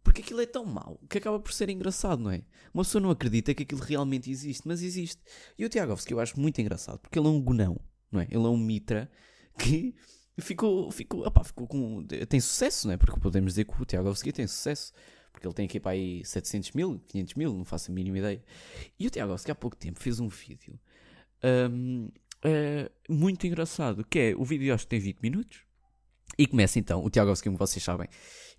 porque 0.07 0.21
aquilo 0.21 0.39
é 0.39 0.45
tão 0.45 0.65
mau 0.65 0.97
que 1.09 1.17
acaba 1.17 1.37
por 1.37 1.51
ser 1.51 1.69
engraçado, 1.69 2.23
não 2.23 2.31
é? 2.31 2.41
Uma 2.73 2.85
pessoa 2.85 3.01
não 3.01 3.09
acredita 3.09 3.53
que 3.53 3.63
aquilo 3.63 3.81
realmente 3.81 4.31
existe, 4.31 4.65
mas 4.65 4.81
existe. 4.81 5.21
E 5.57 5.65
o 5.65 5.69
Tiagovski 5.69 6.13
eu 6.13 6.19
acho 6.21 6.39
muito 6.39 6.61
engraçado, 6.61 6.97
porque 6.99 7.19
ele 7.19 7.27
é 7.27 7.29
um 7.29 7.41
gonão, 7.41 7.77
não 8.09 8.21
é? 8.21 8.23
Ele 8.31 8.45
é 8.45 8.47
um 8.47 8.55
mitra 8.55 9.11
que 9.59 9.93
ficou, 10.39 10.89
ficou, 10.91 11.27
opá, 11.27 11.43
ficou 11.43 11.67
com. 11.67 12.05
tem 12.29 12.39
sucesso, 12.39 12.87
não 12.87 12.93
é? 12.93 12.97
Porque 12.97 13.19
podemos 13.19 13.51
dizer 13.51 13.65
que 13.65 13.81
o 13.81 13.85
Tiagovski 13.85 14.31
tem 14.31 14.47
sucesso. 14.47 14.93
Porque 15.29 15.45
ele 15.45 15.53
tem 15.53 15.65
aqui 15.65 15.77
para 15.77 15.91
aí 15.91 16.23
700 16.23 16.71
mil, 16.71 16.99
500 17.09 17.33
mil, 17.35 17.53
não 17.53 17.65
faço 17.65 17.91
a 17.91 17.93
mínima 17.93 18.17
ideia. 18.17 18.41
E 18.97 19.05
o 19.07 19.09
Tiagovski 19.09 19.51
há 19.51 19.55
pouco 19.55 19.75
tempo 19.75 19.99
fez 19.99 20.21
um 20.21 20.29
vídeo 20.29 20.79
um, 21.43 22.09
uh, 22.45 23.13
muito 23.13 23.45
engraçado, 23.47 24.05
que 24.05 24.19
é, 24.19 24.35
o 24.35 24.43
vídeo 24.43 24.73
acho 24.73 24.85
que 24.85 24.89
tem 24.89 24.99
20 24.99 25.19
minutos, 25.21 25.59
e 26.37 26.45
começa 26.45 26.77
então, 26.77 27.03
o 27.03 27.09
Tiago 27.09 27.33
como 27.41 27.57
vocês 27.57 27.83
sabem, 27.83 28.07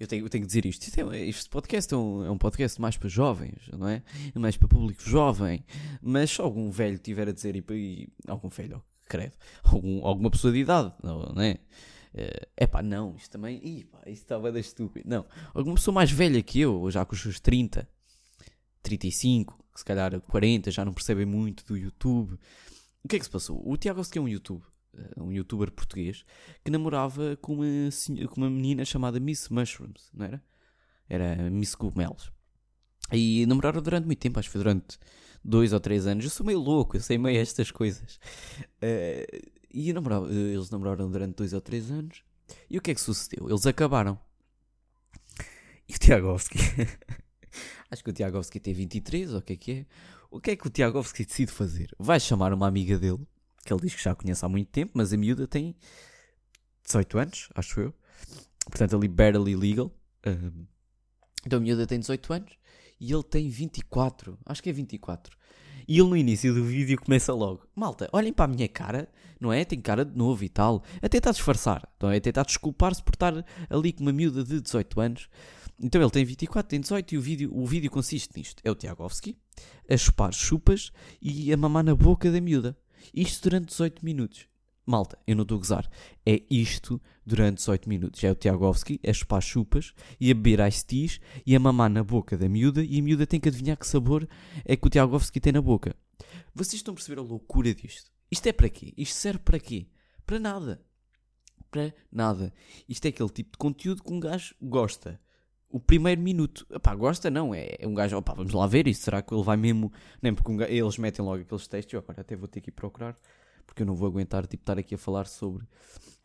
eu 0.01 0.07
tenho, 0.07 0.25
eu 0.25 0.29
tenho 0.29 0.43
que 0.43 0.49
dizer 0.49 0.65
isto, 0.65 1.13
é, 1.13 1.29
este 1.29 1.49
podcast 1.51 1.93
é 1.93 1.97
um, 1.97 2.25
é 2.25 2.31
um, 2.31 2.39
podcast 2.39 2.81
mais 2.81 2.97
para 2.97 3.09
jovens, 3.09 3.69
não 3.73 3.89
é? 3.89 4.03
Mais 4.35 4.57
para 4.57 4.69
público 4.69 5.03
jovem, 5.03 5.65
mas 6.01 6.31
se 6.31 6.41
algum 6.41 6.71
velho 6.71 6.99
tiver 6.99 7.29
a 7.29 7.33
dizer, 7.33 7.57
e, 7.57 7.65
e 7.71 8.09
algum 8.27 8.49
velho, 8.49 8.83
credo, 9.05 9.35
algum, 9.63 10.05
alguma 10.07 10.31
pessoa 10.31 10.53
de 10.53 10.61
idade, 10.61 10.93
não, 11.03 11.21
não 11.35 11.43
é? 11.43 11.59
É 12.57 12.67
pá, 12.67 12.83
não, 12.83 13.15
isto 13.15 13.31
também, 13.31 13.61
ih, 13.65 13.85
pá, 13.85 13.99
isto 14.07 14.23
estava 14.23 14.51
da 14.51 14.59
estúpido, 14.59 15.09
não, 15.09 15.25
alguma 15.55 15.77
pessoa 15.77 15.95
mais 15.95 16.11
velha 16.11 16.43
que 16.43 16.61
eu, 16.61 16.91
já 16.91 17.05
com 17.05 17.15
os 17.15 17.21
seus 17.21 17.39
30, 17.39 17.89
35, 18.83 19.65
se 19.75 19.85
calhar 19.85 20.21
40, 20.21 20.71
já 20.71 20.85
não 20.85 20.93
percebem 20.93 21.27
muito 21.27 21.65
do 21.65 21.77
YouTube, 21.77 22.39
o 23.05 23.09
que 23.09 23.17
é 23.17 23.19
que 23.19 23.25
se 23.25 23.31
passou? 23.31 23.63
O 23.65 23.77
Tiago 23.77 24.01
é 24.01 24.21
um 24.21 24.29
YouTube 24.29 24.65
eh, 24.97 25.21
um 25.21 25.33
youtuber 25.33 25.71
português, 25.71 26.25
que 26.65 26.71
namorava 26.71 27.37
com 27.37 27.55
uma, 27.55 27.67
com 28.29 28.41
uma 28.41 28.51
menina 28.51 28.85
chamada 28.85 29.21
Miss 29.21 29.49
Mushrooms, 29.49 30.11
não 30.13 30.27
era? 30.27 30.45
Era 31.09 31.51
Miss 31.51 31.75
Cogumelos. 31.75 32.33
E 33.13 33.47
namoraram 33.47 33.81
durante 33.81 34.07
muito 34.07 34.19
tempo, 34.19 34.39
acho 34.39 34.49
que 34.49 34.53
foi 34.53 34.61
durante 34.61 34.99
dois 35.43 35.73
ou 35.73 35.81
três 35.81 36.07
anos. 36.07 36.25
Eu 36.25 36.31
sou 36.31 36.45
meio 36.45 36.59
louco, 36.59 36.97
eu 36.97 37.01
sei 37.01 37.17
meio 37.17 37.41
estas 37.41 37.71
coisas. 37.71 38.19
Uh, 38.83 39.49
e 39.73 39.93
namorava, 39.93 40.31
eles 40.31 40.69
namoraram 40.71 41.11
durante 41.11 41.37
dois 41.37 41.53
ou 41.53 41.61
três 41.61 41.91
anos. 41.91 42.23
E 42.69 42.77
o 42.77 42.83
que 42.83 42.91
é 42.91 42.95
que 42.95 43.01
sucedeu? 43.01 43.49
Eles 43.49 43.67
acabaram. 43.67 44.19
E 45.89 45.95
o 45.95 45.99
Tiagovski. 45.99 46.59
acho 47.91 48.05
que 48.05 48.11
o 48.11 48.13
Tiagovski 48.13 48.61
tem 48.61 48.75
23, 48.75 49.33
ou 49.33 49.39
o 49.39 49.43
que 49.43 49.53
é 49.55 49.57
que 49.57 49.73
é? 49.73 49.87
O 50.31 50.41
que 50.41 50.51
é 50.51 50.57
que 50.57 50.67
o 50.67 50.71
Tiagovski 50.71 51.25
decide 51.25 51.51
fazer? 51.51 51.91
Vai 51.99 52.21
chamar 52.21 52.53
uma 52.53 52.67
amiga 52.67 52.99
dele, 52.99 53.27
que 53.65 53.73
ele 53.73 53.81
diz 53.81 53.95
que 53.95 54.03
já 54.03 54.15
conhece 54.15 54.45
há 54.45 54.49
muito 54.49 54.69
tempo, 54.69 54.93
mas 54.95 55.13
a 55.13 55.17
miúda 55.17 55.47
tem 55.47 55.75
18 56.85 57.19
anos, 57.19 57.49
acho 57.55 57.81
eu. 57.81 57.95
Portanto, 58.67 58.97
ali 58.97 59.09
barely 59.09 59.57
legal. 59.57 59.91
Então 61.47 61.59
a 61.59 61.63
miúda 61.63 61.87
tem 61.87 61.99
18 61.99 62.33
anos 62.33 62.53
e 63.01 63.13
ele 63.13 63.23
tem 63.23 63.49
24. 63.49 64.39
Acho 64.45 64.63
que 64.63 64.69
é 64.69 64.73
24. 64.73 65.37
E 65.87 65.99
ele 65.99 66.09
no 66.09 66.17
início 66.17 66.53
do 66.53 66.63
vídeo 66.63 67.01
começa 67.01 67.33
logo: 67.33 67.67
Malta, 67.75 68.11
olhem 68.13 68.33
para 68.33 68.45
a 68.45 68.55
minha 68.55 68.69
cara, 68.69 69.09
não 69.41 69.51
é? 69.51 69.65
Tem 69.65 69.81
cara 69.81 70.05
de 70.05 70.15
novo 70.17 70.45
e 70.45 70.49
tal. 70.51 70.85
A 71.01 71.09
tentar 71.09 71.31
disfarçar, 71.31 71.89
é? 72.03 72.17
A 72.17 72.21
tentar 72.21 72.43
desculpar-se 72.43 73.03
por 73.03 73.15
estar 73.15 73.45
ali 73.71 73.93
com 73.95 74.03
uma 74.03 74.13
miúda 74.13 74.45
de 74.45 74.61
18 74.61 75.01
anos. 75.01 75.29
Então 75.81 76.01
ele 76.01 76.11
tem 76.11 76.25
24, 76.25 76.69
tem 76.69 76.81
18 76.81 77.15
e 77.15 77.19
o 77.19 77.21
vídeo, 77.21 77.51
o 77.55 77.67
vídeo 77.67 77.91
consiste 77.91 78.37
nisto: 78.37 78.61
é 78.65 78.71
o 78.71 78.75
Tiagovski 78.75 79.37
a 79.89 79.97
chupar 79.97 80.33
chupas 80.33 80.91
e 81.23 81.53
a 81.53 81.57
mamar 81.57 81.85
na 81.85 81.95
boca 81.95 82.31
da 82.31 82.41
miúda. 82.41 82.77
Isto 83.15 83.45
durante 83.45 83.69
18 83.69 84.05
minutos. 84.05 84.49
Malta, 84.85 85.19
eu 85.27 85.37
não 85.37 85.43
estou 85.43 85.57
a 85.57 85.59
gozar. 85.59 85.91
É 86.27 86.43
isto 86.51 87.01
durante 87.25 87.59
18 87.59 87.89
minutos. 87.89 88.25
É 88.25 88.31
o 88.31 88.35
Tiagovski 88.35 88.99
a 89.07 89.13
chupar 89.13 89.43
chupas 89.43 89.93
e 90.19 90.31
a 90.31 90.35
beber 90.35 90.67
ice 90.67 90.85
teas 90.85 91.21
e 91.47 91.55
a 91.55 91.61
mamar 91.61 91.91
na 91.91 92.03
boca 92.03 92.37
da 92.37 92.49
miúda 92.49 92.83
e 92.83 92.99
a 92.99 93.03
miúda 93.03 93.27
tem 93.27 93.39
que 93.39 93.49
adivinhar 93.49 93.77
que 93.77 93.87
sabor 93.87 94.27
é 94.65 94.77
que 94.77 94.87
o 94.87 94.91
Tiagovski 94.91 95.41
tem 95.41 95.53
na 95.53 95.61
boca. 95.61 95.95
Vocês 96.55 96.75
estão 96.75 96.93
a 96.93 96.95
perceber 96.95 97.21
a 97.21 97.23
loucura 97.23 97.73
disto? 97.75 98.11
Isto 98.31 98.47
é 98.49 98.53
para 98.53 98.69
quê? 98.69 98.95
Isto 98.97 99.15
serve 99.15 99.41
para 99.41 99.61
quê? 99.61 99.87
Para 100.27 100.41
nada. 100.41 100.83
Para 101.71 101.95
nada. 102.11 102.53
Isto 102.89 103.07
é 103.07 103.09
aquele 103.11 103.29
tipo 103.29 103.53
de 103.53 103.59
conteúdo 103.59 104.03
que 104.03 104.13
um 104.13 104.19
gajo 104.19 104.55
gosta 104.61 105.21
o 105.71 105.79
primeiro 105.79 106.21
minuto. 106.21 106.67
Epá, 106.71 106.95
gosta 106.95 107.31
não, 107.31 107.55
é, 107.55 107.77
é 107.79 107.87
um 107.87 107.95
gajo, 107.95 108.17
opá, 108.17 108.33
vamos 108.33 108.53
lá 108.53 108.67
ver 108.67 108.87
isso, 108.87 109.03
será 109.03 109.23
que 109.23 109.35
ele 109.35 109.43
vai 109.43 109.57
mesmo... 109.57 109.93
Nem 110.23 110.35
porque 110.35 110.51
um 110.51 110.57
gajo, 110.57 110.73
eles 110.73 110.99
metem 110.99 111.25
logo 111.25 111.43
aqueles 111.43 111.67
textos, 111.67 111.93
eu 111.93 112.01
agora 112.01 112.21
até 112.21 112.37
vou 112.37 112.49
ter 112.49 112.61
que 112.61 112.71
ir 112.71 112.73
procurar, 112.73 113.17
porque 113.67 113.83
eu 113.83 113.87
não 113.87 113.95
vou 113.95 114.09
aguentar 114.09 114.47
tipo, 114.47 114.63
estar 114.63 114.79
aqui 114.79 114.95
a 114.95 114.99
falar 114.99 115.27
sobre 115.27 115.67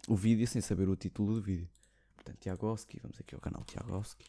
o 0.08 0.16
vídeo 0.16 0.48
sem 0.48 0.62
saber 0.62 0.88
o 0.88 0.96
título 0.96 1.36
do 1.36 1.42
vídeo. 1.42 1.70
Portanto, 2.16 2.38
Tiagoski, 2.40 3.00
vamos 3.02 3.20
aqui 3.20 3.36
ao 3.36 3.42
canal 3.42 3.64
Tiagoski. 3.66 4.26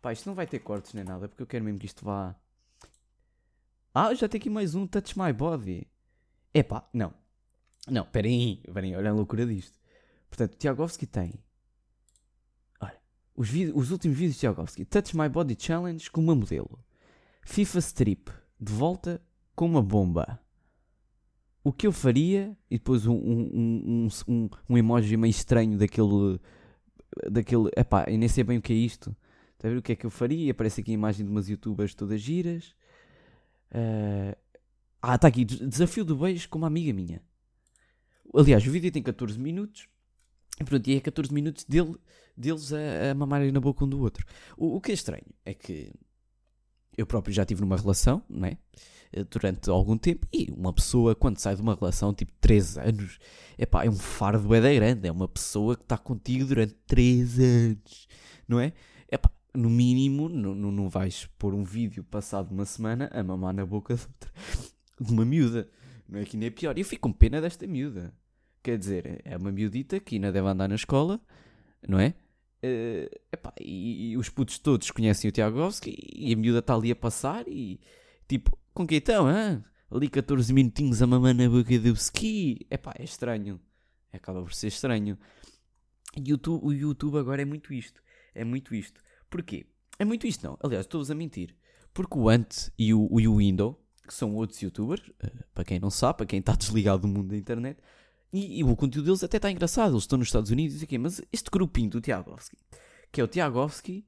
Pá, 0.00 0.12
isto 0.12 0.26
não 0.26 0.34
vai 0.34 0.46
ter 0.46 0.60
cortes 0.60 0.94
nem 0.94 1.04
nada, 1.04 1.28
porque 1.28 1.42
eu 1.42 1.46
quero 1.46 1.64
mesmo 1.64 1.78
que 1.78 1.86
isto 1.86 2.04
vá... 2.04 2.34
Ah, 3.94 4.14
já 4.14 4.26
tem 4.26 4.38
aqui 4.38 4.48
mais 4.48 4.74
um 4.74 4.86
Touch 4.86 5.18
My 5.18 5.32
Body. 5.32 5.86
Epá, 6.54 6.88
não. 6.92 7.12
Não, 7.86 8.06
peraí, 8.06 8.62
peraí, 8.72 8.96
olha 8.96 9.10
a 9.10 9.12
loucura 9.12 9.44
disto. 9.44 9.78
Portanto, 10.30 10.56
Tiagovski 10.56 11.06
tem 11.06 11.34
os, 13.34 13.50
os 13.74 13.90
últimos 13.90 14.16
vídeos 14.16 14.34
de 14.34 14.40
Tiagovski. 14.40 14.84
Touch 14.84 15.16
My 15.16 15.28
Body 15.28 15.56
Challenge 15.58 16.10
com 16.10 16.20
uma 16.20 16.34
modelo. 16.34 16.78
FIFA 17.42 17.78
Strip. 17.78 18.30
De 18.60 18.72
volta 18.72 19.20
com 19.54 19.66
uma 19.66 19.82
bomba. 19.82 20.40
O 21.64 21.72
que 21.72 21.86
eu 21.86 21.92
faria. 21.92 22.56
E 22.70 22.78
depois 22.78 23.06
um, 23.06 23.14
um, 23.14 23.50
um, 23.54 24.08
um, 24.28 24.50
um 24.68 24.78
emoji 24.78 25.16
meio 25.16 25.30
estranho 25.30 25.78
daquele. 25.78 26.38
Daquele. 27.30 27.70
Epá, 27.76 28.04
eu 28.08 28.18
nem 28.18 28.28
sei 28.28 28.44
bem 28.44 28.58
o 28.58 28.62
que 28.62 28.72
é 28.72 28.76
isto. 28.76 29.14
Está 29.54 29.68
a 29.68 29.70
ver 29.70 29.78
o 29.78 29.82
que 29.82 29.92
é 29.92 29.96
que 29.96 30.06
eu 30.06 30.10
faria? 30.10 30.50
Aparece 30.50 30.80
aqui 30.80 30.90
a 30.90 30.94
imagem 30.94 31.24
de 31.24 31.30
umas 31.30 31.48
youtubers 31.48 31.94
todas 31.94 32.20
giras. 32.20 32.74
Uh, 33.70 34.36
ah, 35.00 35.14
está 35.14 35.28
aqui. 35.28 35.44
Desafio 35.44 36.04
do 36.04 36.16
beijo 36.16 36.48
com 36.48 36.58
uma 36.58 36.66
amiga 36.66 36.92
minha. 36.92 37.22
Aliás, 38.34 38.66
o 38.66 38.70
vídeo 38.70 38.90
tem 38.90 39.02
14 39.02 39.38
minutos. 39.38 39.88
E 40.62 40.64
pronto, 40.64 40.88
e 40.88 40.96
é 40.96 41.00
14 41.00 41.34
minutos 41.34 41.64
dele, 41.64 41.96
deles 42.36 42.72
a, 42.72 43.10
a 43.10 43.14
mamarem 43.14 43.50
na 43.50 43.60
boca 43.60 43.84
um 43.84 43.88
do 43.88 44.00
outro. 44.00 44.24
O, 44.56 44.76
o, 44.76 44.80
que 44.80 44.92
é 44.92 44.94
estranho 44.94 45.26
é 45.44 45.52
que 45.52 45.92
eu 46.96 47.04
próprio 47.04 47.34
já 47.34 47.44
tive 47.44 47.60
numa 47.60 47.76
relação, 47.76 48.22
é? 48.44 48.56
Eh, 49.12 49.24
durante 49.24 49.68
algum 49.68 49.98
tempo, 49.98 50.26
e 50.32 50.50
uma 50.56 50.72
pessoa, 50.72 51.14
quando 51.14 51.38
sai 51.38 51.56
de 51.56 51.62
uma 51.62 51.74
relação, 51.74 52.14
tipo 52.14 52.32
3 52.40 52.78
anos, 52.78 53.18
epá, 53.58 53.84
é 53.84 53.90
um 53.90 53.96
fardo 53.96 54.54
é 54.54 54.60
da 54.60 54.72
grande, 54.72 55.08
é 55.08 55.12
uma 55.12 55.28
pessoa 55.28 55.76
que 55.76 55.82
está 55.82 55.98
contigo 55.98 56.46
durante 56.46 56.74
3 56.86 57.38
anos, 57.40 58.08
não 58.46 58.60
é? 58.60 58.72
Epá, 59.10 59.30
no 59.54 59.68
mínimo, 59.68 60.28
não, 60.28 60.54
não 60.54 60.88
vais 60.88 61.28
pôr 61.38 61.54
um 61.54 61.64
vídeo 61.64 62.04
passado 62.04 62.52
uma 62.52 62.64
semana 62.64 63.10
a 63.12 63.22
mamar 63.22 63.52
na 63.52 63.66
boca 63.66 63.94
de, 63.94 64.02
outra, 64.02 64.32
de 65.00 65.12
uma 65.12 65.24
miúda, 65.24 65.68
não 66.08 66.20
é 66.20 66.24
que 66.24 66.36
nem 66.36 66.46
é 66.48 66.50
pior. 66.50 66.78
Eu 66.78 66.84
fico 66.84 67.08
com 67.08 67.12
pena 67.12 67.40
desta 67.40 67.66
miúda. 67.66 68.14
Quer 68.62 68.78
dizer, 68.78 69.20
é 69.24 69.36
uma 69.36 69.50
miudita 69.50 69.98
que 69.98 70.16
ainda 70.16 70.30
deve 70.30 70.46
andar 70.46 70.68
na 70.68 70.74
escola, 70.74 71.20
não 71.86 71.98
é? 71.98 72.14
Uh, 72.64 73.10
epá, 73.32 73.52
e, 73.60 74.12
e, 74.12 74.16
os 74.16 74.28
putos 74.28 74.56
todos 74.56 74.88
conhecem 74.92 75.28
o 75.28 75.32
Tiagovski 75.32 75.96
e 76.14 76.32
a 76.32 76.36
miúda 76.36 76.60
está 76.60 76.74
ali 76.74 76.92
a 76.92 76.96
passar 76.96 77.44
e 77.48 77.80
tipo, 78.28 78.56
com 78.72 78.86
que 78.86 78.96
então? 78.96 79.28
Hein? 79.28 79.64
Ali 79.90 80.08
14 80.08 80.52
minutinhos 80.52 81.02
a 81.02 81.06
mamar 81.06 81.34
na 81.34 81.48
boca 81.48 81.76
do 81.78 81.92
ski. 81.94 82.66
Epá, 82.70 82.94
é 82.98 83.04
estranho. 83.04 83.60
Acaba 84.12 84.42
por 84.42 84.54
ser 84.54 84.68
estranho. 84.68 85.18
YouTube, 86.16 86.64
o 86.64 86.72
YouTube 86.72 87.18
agora 87.18 87.42
é 87.42 87.44
muito 87.44 87.74
isto. 87.74 88.00
É 88.34 88.44
muito 88.44 88.74
isto. 88.74 89.02
Porquê? 89.28 89.66
É 89.98 90.04
muito 90.04 90.26
isto 90.26 90.46
não. 90.46 90.56
Aliás, 90.62 90.86
estou-vos 90.86 91.10
a 91.10 91.14
mentir. 91.14 91.54
Porque 91.92 92.16
o 92.16 92.28
Ant 92.28 92.70
e 92.78 92.94
o, 92.94 93.06
o 93.10 93.36
Window, 93.36 93.84
que 94.06 94.14
são 94.14 94.34
outros 94.34 94.62
youtubers, 94.62 95.06
uh, 95.08 95.44
para 95.52 95.64
quem 95.64 95.78
não 95.78 95.90
sabe, 95.90 96.18
para 96.18 96.26
quem 96.26 96.38
está 96.38 96.54
desligado 96.54 97.02
do 97.02 97.08
mundo 97.08 97.28
da 97.28 97.36
internet, 97.36 97.78
e, 98.32 98.60
e, 98.60 98.64
o 98.64 98.74
conteúdo 98.74 99.06
deles 99.06 99.22
até 99.22 99.36
está 99.36 99.50
engraçado. 99.50 99.92
Eles 99.92 100.04
estão 100.04 100.18
nos 100.18 100.28
Estados 100.28 100.50
Unidos 100.50 100.80
e 100.80 100.84
aqui. 100.84 100.96
Mas 100.96 101.20
este 101.32 101.50
grupinho 101.50 101.90
do 101.90 102.00
Tiagovski, 102.00 102.56
que 103.10 103.20
é 103.20 103.24
o 103.24 103.28
Tiagovski, 103.28 104.06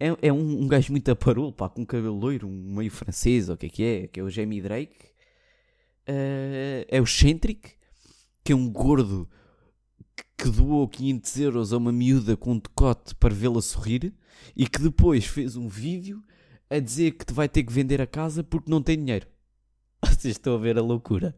é, 0.00 0.16
é 0.22 0.32
um, 0.32 0.62
um 0.62 0.68
gajo 0.68 0.92
muito 0.92 1.10
aparolo, 1.10 1.52
pá, 1.52 1.68
com 1.68 1.84
cabelo 1.84 2.18
loiro, 2.18 2.48
um 2.48 2.74
meio 2.74 2.90
francês, 2.90 3.48
ou 3.48 3.54
o 3.54 3.58
que 3.58 3.66
é 3.66 3.68
que 3.68 3.82
é, 3.84 4.06
que 4.06 4.20
é 4.20 4.22
o 4.22 4.30
Jamie 4.30 4.62
Drake. 4.62 4.96
Uh, 6.08 6.86
é 6.88 7.00
o 7.00 7.06
Centric, 7.06 7.72
que 8.44 8.52
é 8.52 8.56
um 8.56 8.70
gordo 8.70 9.28
que, 10.16 10.44
que 10.44 10.50
doou 10.50 10.88
500 10.88 11.36
euros 11.40 11.72
a 11.72 11.76
uma 11.76 11.92
miúda 11.92 12.36
com 12.36 12.52
um 12.52 12.58
decote 12.58 13.14
para 13.16 13.34
vê-la 13.34 13.60
sorrir 13.60 14.14
e 14.54 14.68
que 14.68 14.80
depois 14.80 15.26
fez 15.26 15.56
um 15.56 15.68
vídeo 15.68 16.22
a 16.70 16.78
dizer 16.78 17.12
que 17.12 17.24
te 17.24 17.32
vai 17.32 17.48
ter 17.48 17.64
que 17.64 17.72
vender 17.72 18.00
a 18.00 18.06
casa 18.06 18.44
porque 18.44 18.70
não 18.70 18.82
tem 18.82 18.96
dinheiro. 18.96 19.26
Vocês 20.04 20.34
estão 20.34 20.54
a 20.54 20.58
ver 20.58 20.78
a 20.78 20.82
loucura. 20.82 21.36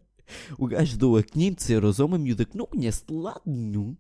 O 0.59 0.67
gajo 0.67 0.97
doa 0.97 1.23
500 1.23 1.71
euros 1.71 2.01
a 2.01 2.05
uma 2.05 2.19
miúda 2.19 2.45
que 2.45 2.57
não 2.57 2.67
conhece 2.67 3.05
de 3.07 3.15
lado 3.15 3.43
nenhum 3.47 3.97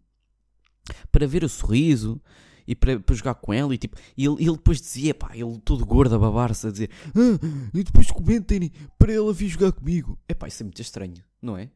para 1.10 1.26
ver 1.26 1.44
o 1.44 1.48
sorriso 1.48 2.20
e 2.66 2.74
para, 2.74 3.00
para 3.00 3.16
jogar 3.16 3.34
com 3.34 3.52
ela. 3.52 3.74
E, 3.74 3.78
tipo, 3.78 3.96
ele, 4.16 4.34
ele 4.38 4.52
depois 4.52 4.80
dizia, 4.80 5.14
pá, 5.14 5.30
ele 5.34 5.58
todo 5.64 5.84
gordo 5.86 6.14
a 6.14 6.18
babar-se 6.18 6.66
a 6.66 6.70
dizer, 6.70 6.90
ah, 7.08 7.70
e 7.72 7.82
depois 7.82 8.10
comentem 8.10 8.70
para 8.98 9.12
ela 9.12 9.32
vir 9.32 9.48
jogar 9.48 9.72
comigo. 9.72 10.18
É 10.28 10.34
pá, 10.34 10.48
isso 10.48 10.62
é 10.62 10.64
muito 10.64 10.82
estranho, 10.82 11.24
não 11.40 11.56
é? 11.56 11.70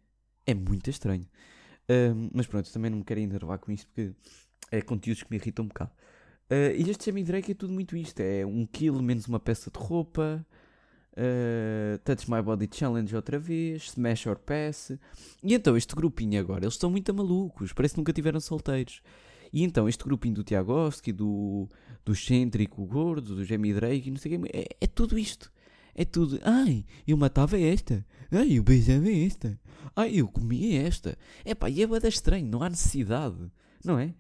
É 0.47 0.55
muito 0.55 0.91
estranho. 0.91 1.27
Uh, 1.85 2.31
mas 2.33 2.47
pronto, 2.47 2.71
também 2.73 2.91
não 2.91 2.99
me 2.99 3.05
quero 3.05 3.21
enervar 3.21 3.59
com 3.59 3.73
isto 3.73 3.87
porque 3.87 4.13
é 4.71 4.81
conteúdos 4.83 5.23
que 5.23 5.31
me 5.31 5.37
irritam 5.37 5.65
um 5.65 5.69
bocado. 5.69 5.91
Uh, 6.51 6.77
e 6.77 6.91
este 6.91 7.07
Jamie 7.07 7.25
Drake 7.25 7.53
é 7.53 7.55
tudo 7.55 7.73
muito 7.73 7.97
isto: 7.97 8.21
é 8.21 8.45
um 8.45 8.67
quilo 8.67 9.03
menos 9.03 9.27
uma 9.27 9.41
peça 9.41 9.71
de 9.71 9.79
roupa, 9.79 10.47
Uh, 11.15 11.99
Touch 12.05 12.31
My 12.31 12.41
Body 12.41 12.69
Challenge 12.73 13.15
outra 13.15 13.39
vez, 13.39 13.91
Smash 13.91 14.27
or 14.27 14.37
Pass. 14.37 14.93
E 15.43 15.55
então 15.55 15.77
este 15.77 15.95
grupinho 15.95 16.41
agora, 16.41 16.65
eles 16.65 16.75
estão 16.75 16.91
muito 16.91 17.13
malucos, 17.13 17.73
parece 17.73 17.95
que 17.95 18.01
nunca 18.01 18.13
tiveram 18.13 18.41
solteiros. 18.41 19.03
E 19.53 19.63
então 19.63 19.89
este 19.89 20.03
grupinho 20.05 20.37
do 20.37 20.45
Tiagovski, 20.45 21.13
do, 21.13 21.69
do 22.05 22.15
Cêntrico 22.15 22.85
Gordo, 22.87 23.37
do 23.37 23.45
Jamie 23.45 23.75
Drake, 23.75 24.11
não 24.11 24.17
sei 24.17 24.37
o 24.37 24.41
que, 24.41 24.57
é, 24.57 24.67
é 24.81 24.87
tudo 24.87 25.19
isto. 25.19 25.53
É 25.95 26.07
tudo. 26.07 26.41
Ai, 26.43 26.87
eu 27.07 27.17
matava 27.19 27.61
esta. 27.61 28.05
Ai, 28.31 28.59
eu 28.59 28.63
beijava 28.63 29.11
esta. 29.11 29.61
Ai, 29.95 30.15
eu 30.15 30.27
comia 30.27 30.87
esta. 30.87 31.19
É 31.45 31.55
pá, 31.55 31.69
e 31.69 31.83
é 31.83 31.87
bada 31.87 32.09
estranho, 32.09 32.47
não 32.47 32.63
há 32.63 32.71
necessidade, 32.71 33.37
não 33.85 33.99
é? 33.99 34.15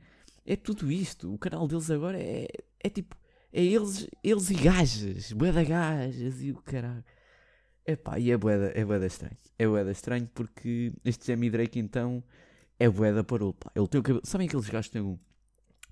É 0.45 0.55
tudo 0.55 0.93
isto. 0.93 1.33
O 1.33 1.39
canal 1.39 1.67
deles 1.67 1.91
agora 1.91 2.21
é, 2.21 2.47
é 2.79 2.91
tipo 2.91 3.17
é 3.53 3.63
eles, 3.63 4.09
eles 4.25 4.51
e 4.51 4.55
gajas, 4.55 5.33
boeda 5.33 5.63
gajas 5.63 6.43
e 6.43 6.51
o 6.53 6.57
caralho. 6.63 7.05
Epá, 7.87 8.19
e 8.19 8.31
é 8.31 8.37
boeda, 8.37 8.73
é 8.75 8.85
boeda 8.85 9.07
estranho. 9.07 9.37
É 9.59 9.67
boeda 9.67 9.91
estranho 9.91 10.29
porque 10.33 10.93
este 11.05 11.27
Jamie 11.27 11.51
Drake 11.51 11.79
então 11.79 12.25
é 12.79 12.89
boeda 12.89 13.23
parou. 13.23 13.53
Pá. 13.53 13.71
Ele 13.75 13.87
tem 13.89 14.01
o 14.01 14.03
cabelo. 14.03 14.23
Sabem 14.25 14.47
aqueles 14.47 14.69
gajos 14.69 14.87
que, 14.87 14.93
têm 14.93 15.03
um, 15.03 15.19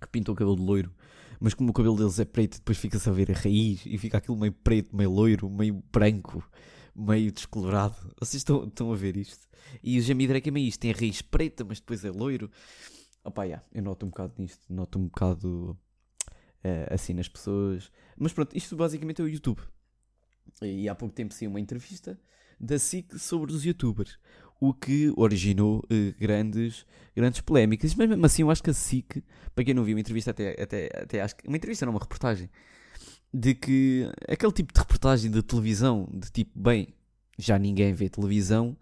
que 0.00 0.08
pintam 0.08 0.32
o 0.32 0.36
cabelo 0.36 0.56
de 0.56 0.62
loiro, 0.62 0.94
mas 1.38 1.52
como 1.52 1.70
o 1.70 1.72
cabelo 1.72 1.96
deles 1.96 2.18
é 2.18 2.24
preto, 2.24 2.58
depois 2.58 2.78
fica-se 2.78 3.08
a 3.08 3.12
ver 3.12 3.30
a 3.30 3.34
raiz 3.34 3.84
e 3.84 3.98
fica 3.98 4.18
aquilo 4.18 4.38
meio 4.38 4.52
preto, 4.52 4.96
meio 4.96 5.10
loiro, 5.10 5.50
meio 5.50 5.82
branco, 5.92 6.48
meio 6.94 7.30
descolorado. 7.30 7.96
Vocês 8.18 8.40
estão, 8.40 8.64
estão 8.64 8.92
a 8.92 8.96
ver 8.96 9.16
isto? 9.16 9.48
E 9.82 9.98
o 9.98 10.02
Jamie 10.02 10.28
Drake 10.28 10.48
é 10.48 10.52
meio 10.52 10.68
isto: 10.68 10.80
tem 10.80 10.92
a 10.92 10.96
raiz 10.96 11.20
preta, 11.20 11.64
mas 11.64 11.78
depois 11.80 12.04
é 12.04 12.10
loiro. 12.10 12.50
Opá, 13.22 13.44
yeah, 13.44 13.62
eu 13.72 13.82
noto 13.82 14.06
um 14.06 14.08
bocado 14.08 14.34
nisto, 14.38 14.62
noto 14.72 14.98
um 14.98 15.04
bocado 15.04 15.78
uh, 16.64 16.94
assim 16.94 17.14
nas 17.14 17.28
pessoas. 17.28 17.90
Mas 18.16 18.32
pronto, 18.32 18.56
isto 18.56 18.76
basicamente 18.76 19.20
é 19.20 19.24
o 19.24 19.28
YouTube. 19.28 19.60
E 20.62 20.88
há 20.88 20.94
pouco 20.94 21.14
tempo 21.14 21.32
saiu 21.32 21.50
uma 21.50 21.60
entrevista 21.60 22.18
da 22.58 22.78
SIC 22.78 23.18
sobre 23.18 23.52
os 23.52 23.64
youtubers, 23.64 24.18
o 24.60 24.74
que 24.74 25.12
originou 25.16 25.78
uh, 25.78 26.14
grandes, 26.18 26.84
grandes 27.16 27.40
polémicas. 27.40 27.94
Mas 27.94 28.08
mesmo 28.08 28.26
assim, 28.26 28.42
eu 28.42 28.50
acho 28.50 28.62
que 28.62 28.70
a 28.70 28.74
SIC, 28.74 29.22
para 29.54 29.64
quem 29.64 29.74
não 29.74 29.84
viu, 29.84 29.94
uma 29.94 30.00
entrevista 30.00 30.30
até, 30.30 30.60
até, 30.62 30.90
até 30.94 31.20
acho 31.22 31.36
que. 31.36 31.48
Uma 31.48 31.56
entrevista 31.56 31.86
não, 31.86 31.92
uma 31.92 32.00
reportagem. 32.00 32.50
De 33.32 33.54
que 33.54 34.10
aquele 34.28 34.52
tipo 34.52 34.72
de 34.72 34.80
reportagem 34.80 35.30
de 35.30 35.42
televisão, 35.42 36.08
de 36.12 36.30
tipo, 36.32 36.58
bem, 36.58 36.88
já 37.38 37.58
ninguém 37.58 37.92
vê 37.92 38.08
televisão, 38.08 38.76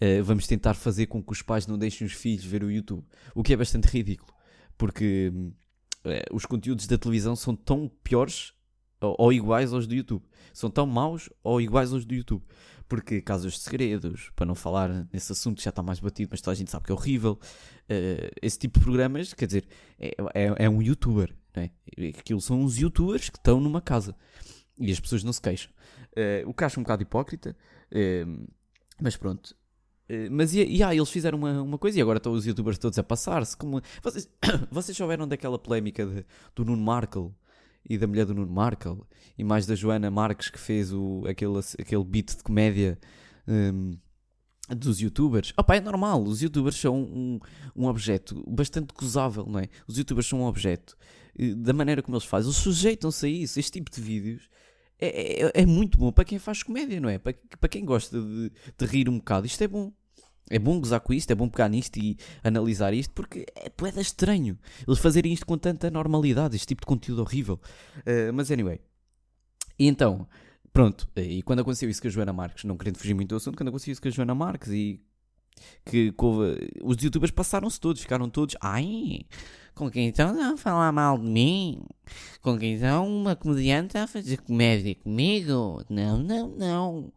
eh, 0.00 0.20
vamos 0.20 0.46
tentar 0.46 0.74
fazer 0.74 1.06
com 1.06 1.22
que 1.22 1.32
os 1.32 1.42
pais 1.42 1.66
não 1.66 1.78
deixem 1.78 2.06
os 2.06 2.12
filhos 2.12 2.44
ver 2.44 2.64
o 2.64 2.70
YouTube. 2.70 3.04
O 3.34 3.42
que 3.42 3.52
é 3.52 3.56
bastante 3.56 3.86
ridículo, 3.86 4.34
porque 4.76 5.32
hum, 5.34 5.52
os 6.32 6.44
conteúdos 6.44 6.86
da 6.86 6.98
televisão 6.98 7.34
são 7.34 7.54
tão 7.54 7.90
piores 8.02 8.52
ou, 9.00 9.16
ou 9.18 9.32
iguais 9.32 9.72
aos 9.72 9.86
do 9.86 9.94
YouTube. 9.94 10.24
São 10.52 10.70
tão 10.70 10.86
maus 10.86 11.28
ou 11.42 11.60
iguais 11.60 11.92
aos 11.92 12.04
do 12.04 12.14
YouTube. 12.14 12.44
Porque 12.88 13.22
casos 13.22 13.54
de 13.54 13.60
segredos, 13.60 14.30
para 14.36 14.46
não 14.46 14.54
falar 14.54 15.08
nesse 15.12 15.32
assunto 15.32 15.62
já 15.62 15.70
está 15.70 15.82
mais 15.82 16.00
batido, 16.00 16.28
mas 16.30 16.40
toda 16.40 16.52
a 16.52 16.54
gente 16.54 16.70
sabe 16.70 16.84
que 16.84 16.92
é 16.92 16.94
horrível. 16.94 17.38
eh, 17.88 18.30
esse 18.42 18.58
tipo 18.58 18.78
de 18.78 18.84
programas, 18.84 19.32
quer 19.32 19.46
dizer, 19.46 19.66
é, 19.98 20.14
é, 20.34 20.64
é 20.66 20.70
um 20.70 20.82
youtuber, 20.82 21.34
não 21.56 21.62
é? 21.62 21.70
Aquilo 22.18 22.40
são 22.40 22.60
uns 22.60 22.78
youtubers 22.78 23.30
que 23.30 23.38
estão 23.38 23.60
numa 23.60 23.80
casa 23.80 24.14
e 24.78 24.90
as 24.92 25.00
pessoas 25.00 25.24
não 25.24 25.32
se 25.32 25.40
queixam. 25.40 25.72
Eh, 26.14 26.44
o 26.46 26.52
que 26.54 26.64
acho 26.64 26.78
um 26.78 26.82
bocado 26.82 27.02
hipócrita, 27.02 27.56
eh, 27.90 28.26
mas 29.00 29.16
pronto. 29.16 29.56
Eh, 30.08 30.28
mas 30.30 30.54
e, 30.54 30.64
e 30.64 30.82
ah, 30.82 30.94
eles 30.94 31.10
fizeram 31.10 31.38
uma, 31.38 31.62
uma 31.62 31.78
coisa 31.78 31.98
e 31.98 32.02
agora 32.02 32.18
estão 32.18 32.32
os 32.32 32.46
youtubers 32.46 32.78
todos 32.78 32.98
a 32.98 33.02
passar-se. 33.02 33.56
Como... 33.56 33.80
Vocês, 34.02 34.28
vocês 34.70 34.96
souberam 34.96 35.26
daquela 35.26 35.58
polémica 35.58 36.04
de- 36.04 36.24
do 36.54 36.64
Nuno 36.64 36.82
Markle 36.82 37.30
e 37.88 37.98
da 37.98 38.06
mulher 38.06 38.26
do 38.26 38.34
Nuno 38.34 38.52
Markle 38.52 39.00
e 39.36 39.44
mais 39.44 39.66
da 39.66 39.74
Joana 39.74 40.10
Marques 40.10 40.48
que 40.48 40.58
fez 40.58 40.92
o, 40.92 41.22
aquele, 41.26 41.58
aquele 41.78 42.04
beat 42.04 42.36
de 42.36 42.42
comédia 42.42 42.98
hum, 43.46 43.96
dos 44.68 45.00
youtubers. 45.00 45.52
Opa, 45.56 45.76
é 45.76 45.80
normal, 45.80 46.22
os 46.22 46.40
youtubers 46.40 46.76
são 46.76 46.96
um, 46.96 47.38
um 47.76 47.86
objeto 47.86 48.42
bastante 48.48 48.94
gozável, 48.94 49.46
não 49.46 49.60
é? 49.60 49.68
Os 49.86 49.98
youtubers 49.98 50.26
são 50.26 50.40
um 50.40 50.44
objeto 50.46 50.96
eh, 51.38 51.54
da 51.54 51.72
maneira 51.72 52.02
como 52.02 52.16
eles 52.16 52.26
fazem, 52.26 52.48
eles 52.50 52.58
sujeitam-se 52.62 53.26
a 53.26 53.28
isso. 53.28 53.58
Este 53.60 53.72
tipo 53.72 53.90
de 53.90 54.00
vídeos 54.00 54.48
é, 55.06 55.42
é, 55.46 55.52
é 55.62 55.66
muito 55.66 55.98
bom 55.98 56.12
para 56.12 56.24
quem 56.24 56.38
faz 56.38 56.62
comédia, 56.62 57.00
não 57.00 57.08
é? 57.08 57.18
Para, 57.18 57.34
para 57.60 57.68
quem 57.68 57.84
gosta 57.84 58.20
de, 58.20 58.52
de 58.78 58.86
rir 58.86 59.08
um 59.08 59.18
bocado, 59.18 59.46
isto 59.46 59.62
é 59.62 59.68
bom. 59.68 59.92
É 60.50 60.58
bom 60.58 60.78
gozar 60.78 61.00
com 61.00 61.14
isto, 61.14 61.30
é 61.30 61.34
bom 61.34 61.48
pegar 61.48 61.70
nisto 61.70 61.96
e 61.96 62.18
analisar 62.42 62.92
isto, 62.92 63.14
porque 63.14 63.46
é 63.56 63.70
poeda 63.70 63.98
estranho 64.02 64.58
eles 64.86 65.00
fazerem 65.00 65.32
isto 65.32 65.46
com 65.46 65.56
tanta 65.56 65.90
normalidade, 65.90 66.54
este 66.54 66.66
tipo 66.66 66.82
de 66.82 66.86
conteúdo 66.86 67.22
horrível. 67.22 67.58
Uh, 68.00 68.30
mas 68.30 68.50
anyway. 68.50 68.78
E 69.78 69.86
então, 69.86 70.28
pronto, 70.70 71.08
e 71.16 71.42
quando 71.42 71.60
aconteceu 71.60 71.88
isso 71.88 72.02
com 72.02 72.08
a 72.08 72.10
Joana 72.10 72.32
Marques, 72.34 72.64
não 72.64 72.76
querendo 72.76 72.98
fugir 72.98 73.14
muito 73.14 73.30
do 73.30 73.36
assunto, 73.36 73.56
quando 73.56 73.68
aconteceu 73.68 73.92
isso 73.92 74.02
com 74.02 74.08
a 74.08 74.10
Joana 74.10 74.34
Marques 74.34 74.68
e 74.68 75.00
que, 75.84 76.14
os 76.82 77.02
youtubers 77.02 77.30
passaram-se 77.30 77.80
todos, 77.80 78.02
ficaram 78.02 78.28
todos, 78.28 78.56
ai, 78.60 79.20
com 79.74 79.90
quem 79.90 80.08
então 80.08 80.52
a 80.52 80.56
falar 80.56 80.92
mal 80.92 81.18
de 81.18 81.26
mim? 81.26 81.82
Com 82.40 82.58
quem 82.58 82.74
então 82.74 83.08
uma 83.08 83.34
comediante 83.34 83.98
a 83.98 84.06
fazer 84.06 84.40
comédia 84.42 84.94
comigo? 84.94 85.82
Não, 85.90 86.18
não, 86.18 86.48
não. 86.48 87.12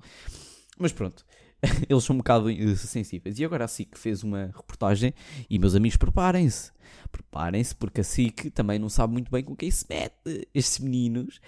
Mas 0.78 0.92
pronto, 0.92 1.24
eles 1.88 2.04
são 2.04 2.16
um 2.16 2.18
bocado 2.18 2.50
eh, 2.50 2.76
sensíveis. 2.76 3.40
E 3.40 3.46
agora 3.46 3.66
a 3.66 3.68
SIC 3.68 3.98
fez 3.98 4.24
uma 4.24 4.48
reportagem 4.48 5.14
e 5.50 5.60
meus 5.60 5.76
amigos 5.76 5.98
preparem-se. 5.98 6.72
Preparem-se 7.12 7.76
porque 7.76 8.02
a 8.02 8.04
SIC 8.04 8.52
também 8.52 8.80
não 8.80 8.90
sabe 8.90 9.14
muito 9.14 9.32
bem 9.32 9.44
com 9.44 9.56
quem 9.56 9.70
se 9.70 9.86
mete. 9.90 10.48
Estes 10.54 10.80
meninos, 10.80 11.40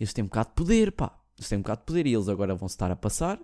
eles 0.00 0.12
têm 0.12 0.24
um 0.24 0.28
bocado 0.28 0.48
de 0.50 0.54
poder, 0.56 0.92
pá. 0.92 1.16
Eles 1.38 1.48
têm 1.48 1.58
um 1.58 1.62
bocado 1.62 1.80
de 1.80 1.86
poder 1.86 2.06
e 2.06 2.14
eles 2.14 2.28
agora 2.28 2.54
vão 2.54 2.68
se 2.68 2.74
estar 2.74 2.90
a 2.90 2.96
passar 2.96 3.38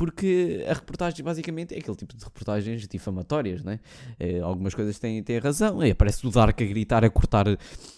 porque 0.00 0.64
a 0.66 0.72
reportagem 0.72 1.22
basicamente 1.22 1.74
é 1.74 1.78
aquele 1.78 1.94
tipo 1.94 2.16
de 2.16 2.24
reportagens 2.24 2.88
difamatórias, 2.88 3.62
né? 3.62 3.80
Eh, 4.18 4.40
algumas 4.40 4.74
coisas 4.74 4.98
têm, 4.98 5.22
têm 5.22 5.38
razão. 5.38 5.82
É, 5.82 5.92
parece 5.92 6.26
o 6.26 6.30
Dark 6.30 6.58
a 6.58 6.64
gritar, 6.64 7.04
a 7.04 7.10
cortar 7.10 7.44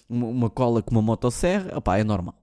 uma, 0.09 0.50
cola 0.50 0.82
com 0.82 0.90
uma 0.90 1.00
motosserra. 1.00 1.78
Opá, 1.78 1.99
é 1.99 2.02
normal. 2.02 2.37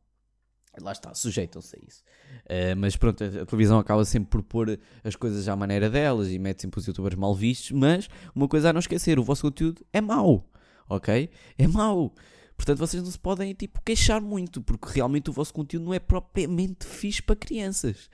Lá 0.80 0.94
está, 0.94 1.14
sujeitam-se 1.14 1.76
a 1.76 1.80
isso. 1.86 2.02
Eh, 2.46 2.74
mas 2.74 2.96
pronto, 2.96 3.22
a, 3.22 3.28
a 3.28 3.46
televisão 3.46 3.78
acaba 3.78 4.06
sempre 4.06 4.30
por 4.30 4.44
pôr 4.44 4.80
as 5.04 5.18
coisas 5.18 5.46
à 5.50 5.58
maneira 5.58 5.90
delas 5.90 6.30
e 6.30 6.40
mete 6.40 6.62
sempre 6.62 6.80
os 6.80 6.88
youtubers 6.88 7.16
mal 7.16 7.36
vistos. 7.36 7.72
Mas 7.72 8.10
uma 8.34 8.48
coisa 8.48 8.70
a 8.70 8.74
não 8.74 8.80
esquecer: 8.80 9.20
o 9.20 9.24
vosso 9.26 9.42
conteúdo 9.42 9.86
é 9.92 10.00
mau, 10.00 10.50
ok? 10.88 11.30
É 11.58 11.68
mau. 11.68 12.14
Portanto, 12.56 12.78
vocês 12.78 13.04
não 13.04 13.12
se 13.12 13.20
podem 13.20 13.54
tipo, 13.54 13.82
queixar 13.84 14.22
muito, 14.22 14.62
porque 14.62 14.88
realmente 14.94 15.30
o 15.30 15.34
vosso 15.34 15.54
conteúdo 15.54 15.84
não 15.84 15.94
é 15.94 16.00
propriamente 16.00 16.86
fixe 16.86 17.22
para 17.22 17.36
crianças. 17.36 18.10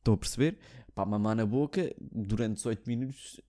Estão 0.00 0.14
a 0.14 0.16
perceber? 0.16 0.58
Pá, 1.00 1.06
mamar 1.06 1.34
na 1.34 1.46
boca 1.46 1.90
durante 1.98 2.56
18 2.56 2.86
minutos 2.86 3.40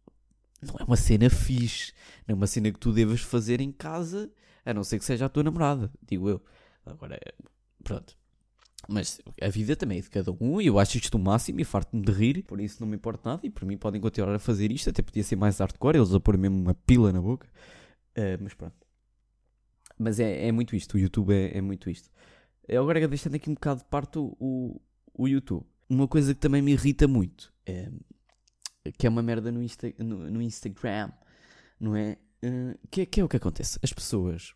não 0.61 0.75
é 0.79 0.83
uma 0.85 0.95
cena 0.95 1.29
fixe. 1.29 1.91
Não 2.25 2.33
é 2.33 2.35
uma 2.35 2.47
cena 2.47 2.71
que 2.71 2.79
tu 2.79 2.93
devas 2.93 3.19
fazer 3.19 3.59
em 3.59 3.73
casa, 3.73 4.31
a 4.63 4.73
não 4.73 4.85
ser 4.85 4.99
que 4.99 5.03
seja 5.03 5.25
a 5.25 5.29
tua 5.29 5.43
namorada, 5.43 5.91
digo 6.01 6.29
eu. 6.29 6.41
Agora, 6.85 7.19
pronto. 7.83 8.15
Mas 8.87 9.19
a 9.41 9.49
vida 9.49 9.75
também 9.75 9.99
é 9.99 10.01
de 10.01 10.09
cada 10.09 10.31
um 10.39 10.61
e 10.61 10.67
eu 10.67 10.79
acho 10.79 10.97
isto 10.97 11.15
o 11.15 11.19
máximo 11.19 11.59
e 11.59 11.65
farto-me 11.65 12.01
de 12.01 12.11
rir, 12.13 12.41
por 12.43 12.61
isso 12.61 12.77
não 12.79 12.87
me 12.87 12.95
importa 12.95 13.29
nada 13.29 13.45
e 13.45 13.49
por 13.49 13.65
mim 13.65 13.77
podem 13.77 13.99
continuar 13.99 14.33
a 14.33 14.39
fazer 14.39 14.71
isto, 14.71 14.89
até 14.89 15.01
podia 15.01 15.23
ser 15.23 15.35
mais 15.35 15.59
hardcore, 15.59 15.97
eles 15.97 16.13
a 16.13 16.21
pôr 16.21 16.37
mesmo 16.37 16.57
uma 16.57 16.73
pila 16.73 17.11
na 17.11 17.19
boca. 17.19 17.49
Ah, 18.15 18.37
mas 18.39 18.53
pronto. 18.53 18.87
Mas 19.99 20.21
é, 20.21 20.47
é 20.47 20.51
muito 20.53 20.73
isto, 20.73 20.93
o 20.95 20.97
YouTube 20.97 21.33
é, 21.33 21.57
é 21.57 21.61
muito 21.61 21.89
isto. 21.89 22.09
Agora 22.69 23.05
deixando 23.09 23.35
aqui 23.35 23.49
um 23.49 23.55
bocado 23.55 23.81
de 23.81 23.85
parte 23.87 24.17
o, 24.17 24.79
o 25.13 25.27
YouTube. 25.27 25.65
Uma 25.91 26.07
coisa 26.07 26.33
que 26.33 26.39
também 26.39 26.61
me 26.61 26.71
irrita 26.71 27.05
muito 27.05 27.51
é 27.65 27.91
que 28.97 29.05
é 29.05 29.09
uma 29.09 29.21
merda 29.21 29.51
no, 29.51 29.61
Insta, 29.61 29.93
no, 29.99 30.31
no 30.31 30.41
Instagram, 30.41 31.11
não 31.77 31.97
é? 31.97 32.17
Uh, 32.41 32.79
que, 32.89 33.01
é- 33.01 33.05
que 33.05 33.19
é 33.19 33.23
o 33.25 33.27
que 33.27 33.35
acontece? 33.35 33.77
As 33.83 33.91
pessoas 33.91 34.53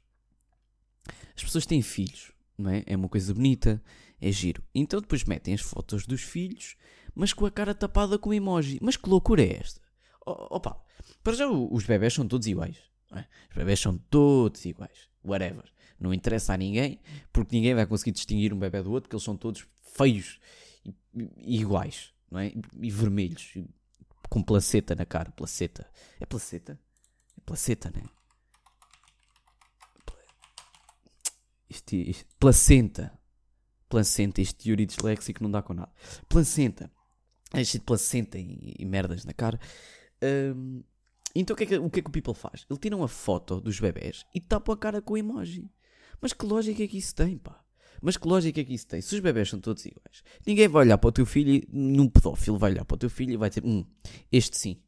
as 1.36 1.43
pessoas 1.43 1.65
têm 1.65 1.82
filhos, 1.82 2.32
não 2.58 2.71
é? 2.71 2.84
É 2.88 2.95
uma 2.95 3.10
coisa 3.10 3.34
bonita, 3.34 3.84
é 4.21 4.32
giro. 4.32 4.63
Então 4.74 5.02
depois 5.02 5.26
metem 5.26 5.54
as 5.54 5.60
fotos 5.60 6.08
dos 6.08 6.21
filhos, 6.21 6.78
mas 7.13 7.34
com 7.34 7.45
a 7.45 7.52
cara 7.52 7.76
tapada 7.76 8.17
com 8.17 8.34
emoji. 8.34 8.80
Mas 8.82 8.95
que 8.95 9.10
loucura 9.10 9.43
é 9.43 9.58
esta? 9.58 9.82
Opa, 10.26 10.82
para 11.21 11.34
já 11.34 11.50
os 11.50 11.84
bebés 11.84 12.13
são 12.13 12.26
todos 12.26 12.48
iguais. 12.48 12.78
é? 13.12 13.26
Os 13.52 13.58
bebés 13.58 13.82
são 13.82 13.98
todos 13.98 14.63
iguais. 14.63 15.10
Whatever. 15.21 15.65
Não 16.00 16.13
interessa 16.13 16.54
a 16.54 16.58
ninguém, 16.58 16.98
porque 17.34 17.54
ninguém 17.58 17.76
vai 17.76 17.86
conseguir 17.86 18.12
distinguir 18.12 18.54
um 18.54 18.60
bebê 18.60 18.82
do 18.82 18.91
outro, 18.91 19.04
porque 19.10 19.15
eles 19.17 19.24
são 19.24 19.36
todos 19.36 19.67
feios 19.82 20.39
iguais, 21.38 22.13
não 22.30 22.39
é? 22.39 22.54
E, 22.82 22.89
vermelhos, 22.91 23.54
com 24.30 24.41
placeta 24.43 24.95
na 24.95 25.06
cara. 25.06 25.32
Placeta. 25.32 25.89
É 26.19 26.26
placeta? 26.26 26.80
É 27.38 27.41
placeta, 27.45 27.91
né? 27.95 28.04
Isto, 31.69 31.95
isto- 31.95 32.26
placenta. 32.39 33.17
Placenta. 33.89 34.41
Este 34.41 34.56
teoria 34.56 34.86
disléxico 34.86 35.43
não 35.43 35.52
dá 35.52 35.62
com 35.62 35.74
nada. 35.74 35.91
Placenta. 36.28 36.91
É 37.54 37.63
cheio 37.63 37.80
de 37.80 37.86
placenta 37.86 38.38
e, 38.38 38.74
e 38.78 38.86
merdas 38.86 39.24
na 39.26 39.34
cara. 39.34 39.60
Hum, 40.56 40.84
então 41.34 41.54
o 41.54 41.58
que, 41.58 41.63
é 41.63 41.67
que, 41.67 41.78
o 41.78 41.89
que 41.89 42.00
é 42.00 42.04
que 42.04 42.10
o 42.10 42.12
people 42.12 42.34
faz? 42.34 42.65
Ele 42.69 42.80
tira 42.80 42.95
uma 42.95 43.08
foto 43.08 43.60
dos 43.62 43.80
bebés 43.80 44.26
e 44.34 44.39
tapa 44.41 44.74
a 44.74 44.78
cara 44.78 45.02
com 45.02 45.13
o 45.13 45.17
emoji. 45.17 45.69
Mas 46.21 46.34
que 46.34 46.45
lógica 46.45 46.84
é 46.84 46.88
que 46.88 46.98
isso 46.98 47.13
tem, 47.13 47.38
pá? 47.38 47.63
Mas 48.06 48.18
que 48.18 48.28
lógica 48.28 48.62
é 48.62 48.63
que 48.63 48.76
isso 48.76 48.86
tem? 48.86 49.02
Se 49.02 49.15
os 49.15 49.20
bebés 49.20 49.50
são 49.50 49.60
todos 49.60 49.84
iguais, 49.84 50.24
ninguém 50.46 50.68
vai 50.68 50.86
olhar 50.86 50.98
para 51.00 51.08
o 51.08 51.12
teu 51.12 51.26
filho 51.26 51.56
e 51.56 51.68
nenhum 51.74 52.08
pedófilo 52.08 52.56
vai 52.56 52.72
olhar 52.72 52.86
para 52.86 52.94
o 52.94 52.98
teu 53.00 53.10
filho 53.10 53.34
e 53.34 53.38
vai 53.38 53.50
dizer: 53.50 53.65
Hum, 53.65 53.84
este 54.32 54.56
sim. 54.56 54.80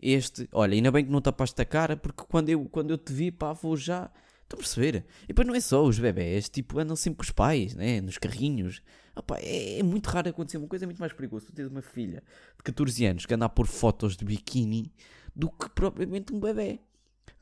Este, 0.00 0.48
olha, 0.52 0.74
ainda 0.74 0.90
bem 0.90 1.04
que 1.04 1.10
não 1.10 1.20
tapaste 1.20 1.60
a 1.60 1.66
cara, 1.66 1.98
porque 1.98 2.24
quando 2.26 2.48
eu, 2.48 2.64
quando 2.64 2.90
eu 2.90 2.96
te 2.96 3.12
vi, 3.12 3.30
pá, 3.30 3.52
vou 3.52 3.76
já. 3.76 4.10
Estão 4.42 4.56
a 4.56 4.62
perceber? 4.62 5.04
E 5.24 5.28
depois 5.28 5.46
não 5.46 5.54
é 5.54 5.60
só 5.60 5.84
os 5.84 5.98
bebés, 5.98 6.48
tipo, 6.48 6.78
andam 6.78 6.96
sempre 6.96 7.18
com 7.18 7.24
os 7.24 7.30
pais, 7.30 7.74
né? 7.74 8.00
Nos 8.00 8.16
carrinhos. 8.16 8.82
Ah, 9.14 9.22
pá, 9.22 9.36
é, 9.38 9.78
é 9.80 9.82
muito 9.82 10.06
raro 10.06 10.30
acontecer 10.30 10.56
uma 10.56 10.66
coisa, 10.66 10.84
é 10.84 10.86
muito 10.86 10.98
mais 10.98 11.12
perigoso. 11.12 11.46
Tu 11.46 11.52
tens 11.52 11.66
uma 11.66 11.82
filha 11.82 12.22
de 12.56 12.62
14 12.64 13.04
anos 13.04 13.26
que 13.26 13.34
anda 13.34 13.44
a 13.44 13.50
pôr 13.50 13.66
fotos 13.66 14.16
de 14.16 14.24
biquíni 14.24 14.90
do 15.36 15.50
que 15.50 15.68
propriamente 15.68 16.32
um 16.32 16.40
bebê. 16.40 16.80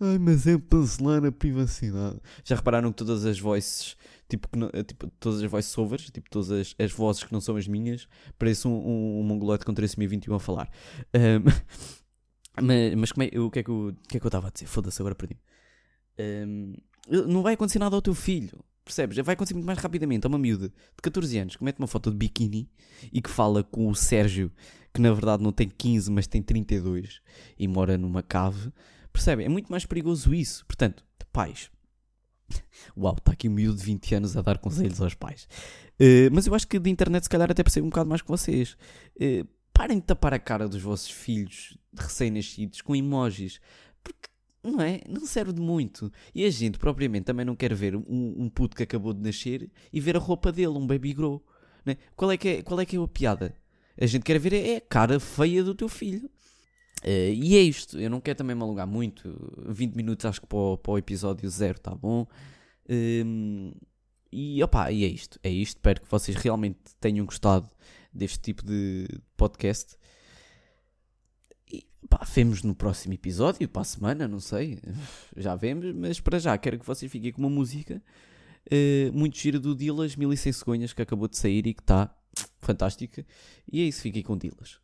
Ai, 0.01 0.19
mas 0.19 0.47
é 0.47 0.57
para 0.57 0.81
zelar 0.81 1.25
a 1.27 1.31
privacidade. 1.31 2.19
Já 2.43 2.57
repararam 2.57 2.91
que 2.91 2.97
todas 2.97 3.27
as 3.27 3.39
voices, 3.39 3.97
tipo, 4.31 4.49
que 4.49 4.59
não- 4.59 4.71
tipo 4.87 5.09
todas 5.21 5.43
as 5.43 5.51
voiceovers, 5.51 6.11
tipo, 6.11 6.31
todas 6.31 6.51
as, 6.51 6.75
as 6.79 6.93
vozes 6.93 7.25
que 7.25 7.33
não 7.33 7.41
são 7.41 7.57
as 7.57 7.67
minhas, 7.69 8.09
parecem 8.39 8.71
um, 8.71 8.75
um, 8.77 9.21
um 9.21 9.23
mongoloide 9.23 9.65
com 9.65 9.75
3.021 9.75 10.35
a 10.35 10.39
falar. 10.39 10.71
Ahm, 11.13 11.45
mas, 12.63 12.95
mas 12.95 13.13
como 13.13 13.25
é, 13.25 13.39
o, 13.39 13.51
que 13.51 13.59
é 13.59 13.63
que 13.63 13.71
eu, 13.71 13.89
o 13.89 14.09
que 14.09 14.17
é 14.17 14.21
que 14.21 14.27
eu 14.27 14.29
estava 14.29 14.49
a 14.49 14.51
dizer? 14.51 14.67
Foda-se, 14.67 15.01
agora 15.03 15.15
perdi. 15.15 15.37
Ahm, 16.19 16.75
não 17.09 17.43
vai 17.43 17.55
acontecer 17.55 17.79
nada 17.79 17.97
ao 17.97 18.03
teu 18.03 18.15
filho. 18.15 18.65
Percebes? 18.85 19.19
Vai 19.19 19.35
acontecer 19.35 19.55
muito 19.55 19.67
mais 19.67 19.79
rapidamente. 19.79 20.27
Há 20.27 20.29
uma 20.29 20.39
miúda 20.39 20.69
de 20.69 21.03
14 21.03 21.39
anos 21.39 21.57
que 21.57 21.63
mete 21.65 21.79
uma 21.79 21.87
foto 21.87 22.11
de 22.11 22.17
biquíni 22.17 22.69
e 23.13 23.21
que 23.21 23.31
fala 23.31 23.63
com 23.63 23.89
o 23.89 23.95
Sérgio, 23.95 24.51
que 24.93 25.01
na 25.01 25.13
verdade 25.13 25.43
não 25.43 25.53
tem 25.53 25.69
15, 25.69 26.11
mas 26.11 26.27
tem 26.27 26.43
32 26.43 27.21
e 27.59 27.69
mora 27.69 27.97
numa 27.97 28.23
cave. 28.23 28.73
Percebem? 29.13 29.47
É 29.47 29.49
muito 29.49 29.71
mais 29.71 29.85
perigoso 29.87 30.35
isso. 30.35 30.65
Portanto, 30.67 31.05
pais. 31.33 31.71
Uau, 32.97 33.15
está 33.17 33.33
aqui 33.33 33.49
um 33.49 33.53
miúdo 33.53 33.79
de 33.79 33.85
20 33.85 34.15
anos 34.15 34.37
a 34.37 34.43
dar 34.43 34.59
conselhos 34.59 35.01
aos 35.01 35.15
pais. 35.15 35.49
Eh, 35.99 36.31
mas 36.31 36.47
eu 36.47 36.55
acho 36.55 36.67
que 36.67 36.79
de 36.79 36.91
internet, 36.91 37.25
se 37.25 37.29
calhar, 37.29 37.51
até 37.51 37.63
percebo 37.63 37.87
um 37.87 37.91
bocado 37.91 38.09
mais 38.09 38.23
que 38.23 38.29
vocês. 38.29 38.77
Eh, 39.21 39.45
parem 39.73 39.99
de 39.99 40.05
tapar 40.05 40.33
a 40.35 40.39
cara 40.39 40.69
dos 40.69 40.83
vossos 40.83 41.11
filhos 41.11 41.77
recém-nascidos 41.97 42.81
com 42.81 42.97
emojis. 42.97 43.61
Porque, 44.03 44.29
não 44.63 44.81
é? 44.81 45.01
Não 45.09 45.27
serve 45.27 45.53
de 45.53 45.61
muito. 45.61 46.11
E 46.35 46.45
a 46.45 46.51
gente, 46.51 46.79
propriamente, 46.79 47.25
também 47.25 47.45
não 47.45 47.55
quer 47.55 47.75
ver 47.75 47.97
um, 47.97 48.05
um 48.09 48.49
puto 48.49 48.77
que 48.77 48.83
acabou 48.83 49.13
de 49.13 49.21
nascer 49.21 49.71
e 49.93 50.01
ver 50.01 50.17
a 50.17 50.21
roupa 50.21 50.51
dele, 50.51 50.69
um 50.69 50.87
baby 50.87 51.13
grow. 51.13 51.45
Né? 51.85 51.97
Qual, 52.17 52.31
é 52.31 52.37
que 52.37 52.49
é, 52.49 52.63
qual 52.63 52.81
é 52.81 52.87
que 52.87 52.97
é 52.97 53.01
a 53.01 53.09
piada? 53.09 53.55
A 54.01 54.07
gente 54.07 54.23
quer 54.23 54.39
ver 54.39 54.55
é 54.55 54.77
a 54.77 54.81
cara 54.81 55.21
feia 55.21 55.63
do 55.63 55.75
teu 55.75 55.89
filho. 55.89 56.31
Eh, 57.03 57.33
e 57.35 57.57
é 57.57 57.61
isto. 57.61 57.99
Eu 57.99 58.11
não 58.11 58.21
quero 58.21 58.39
também 58.39 58.55
me 58.57 58.63
alongar 58.63 58.87
muito. 58.87 59.35
20 59.69 59.95
minutos 59.95 60.25
acho 60.27 60.41
que 60.41 60.47
para 60.47 60.59
o, 60.59 60.79
para 60.79 60.93
o 60.93 60.99
episódio 60.99 61.49
zero 61.49 61.79
tá 61.81 61.95
bom. 61.95 62.27
Ehm, 62.89 63.73
e 64.33 64.63
opá, 64.63 64.91
e 64.93 65.05
é 65.05 65.09
isto. 65.09 65.39
É 65.43 65.51
isto. 65.51 65.77
Espero 65.79 66.01
que 66.03 66.11
vocês 66.11 66.37
realmente 66.37 66.79
tenham 67.01 67.25
gostado 67.27 67.69
deste 68.13 68.39
tipo 68.41 68.65
de 68.65 69.09
podcast. 69.37 69.97
E 71.73 71.87
pá, 72.09 72.25
vemos 72.35 72.63
no 72.63 72.75
próximo 72.75 73.15
episódio, 73.15 73.69
para 73.69 73.83
a 73.83 73.85
semana, 73.85 74.29
não 74.29 74.41
sei. 74.41 74.79
Já 75.37 75.55
vemos, 75.57 75.95
mas 75.95 76.21
para 76.21 76.39
já 76.39 76.57
quero 76.59 76.79
que 76.79 76.87
vocês 76.87 77.11
fiquem 77.11 77.33
com 77.33 77.41
uma 77.41 77.51
música 77.51 78.03
eh, 78.71 79.11
muito 79.13 79.39
gira 79.39 79.59
do 79.59 79.75
Dilas 79.75 80.17
1100 80.17 80.53
cegonhas 80.53 80.93
que 80.93 81.03
acabou 81.03 81.29
de 81.29 81.37
sair 81.37 81.67
e 81.67 81.75
que 81.75 81.83
está 81.83 82.15
fantástica. 82.59 83.25
E 83.71 83.81
é 83.81 83.85
isso, 83.85 84.03
fiquem 84.03 84.23
com 84.23 84.37
Dilas. 84.37 84.81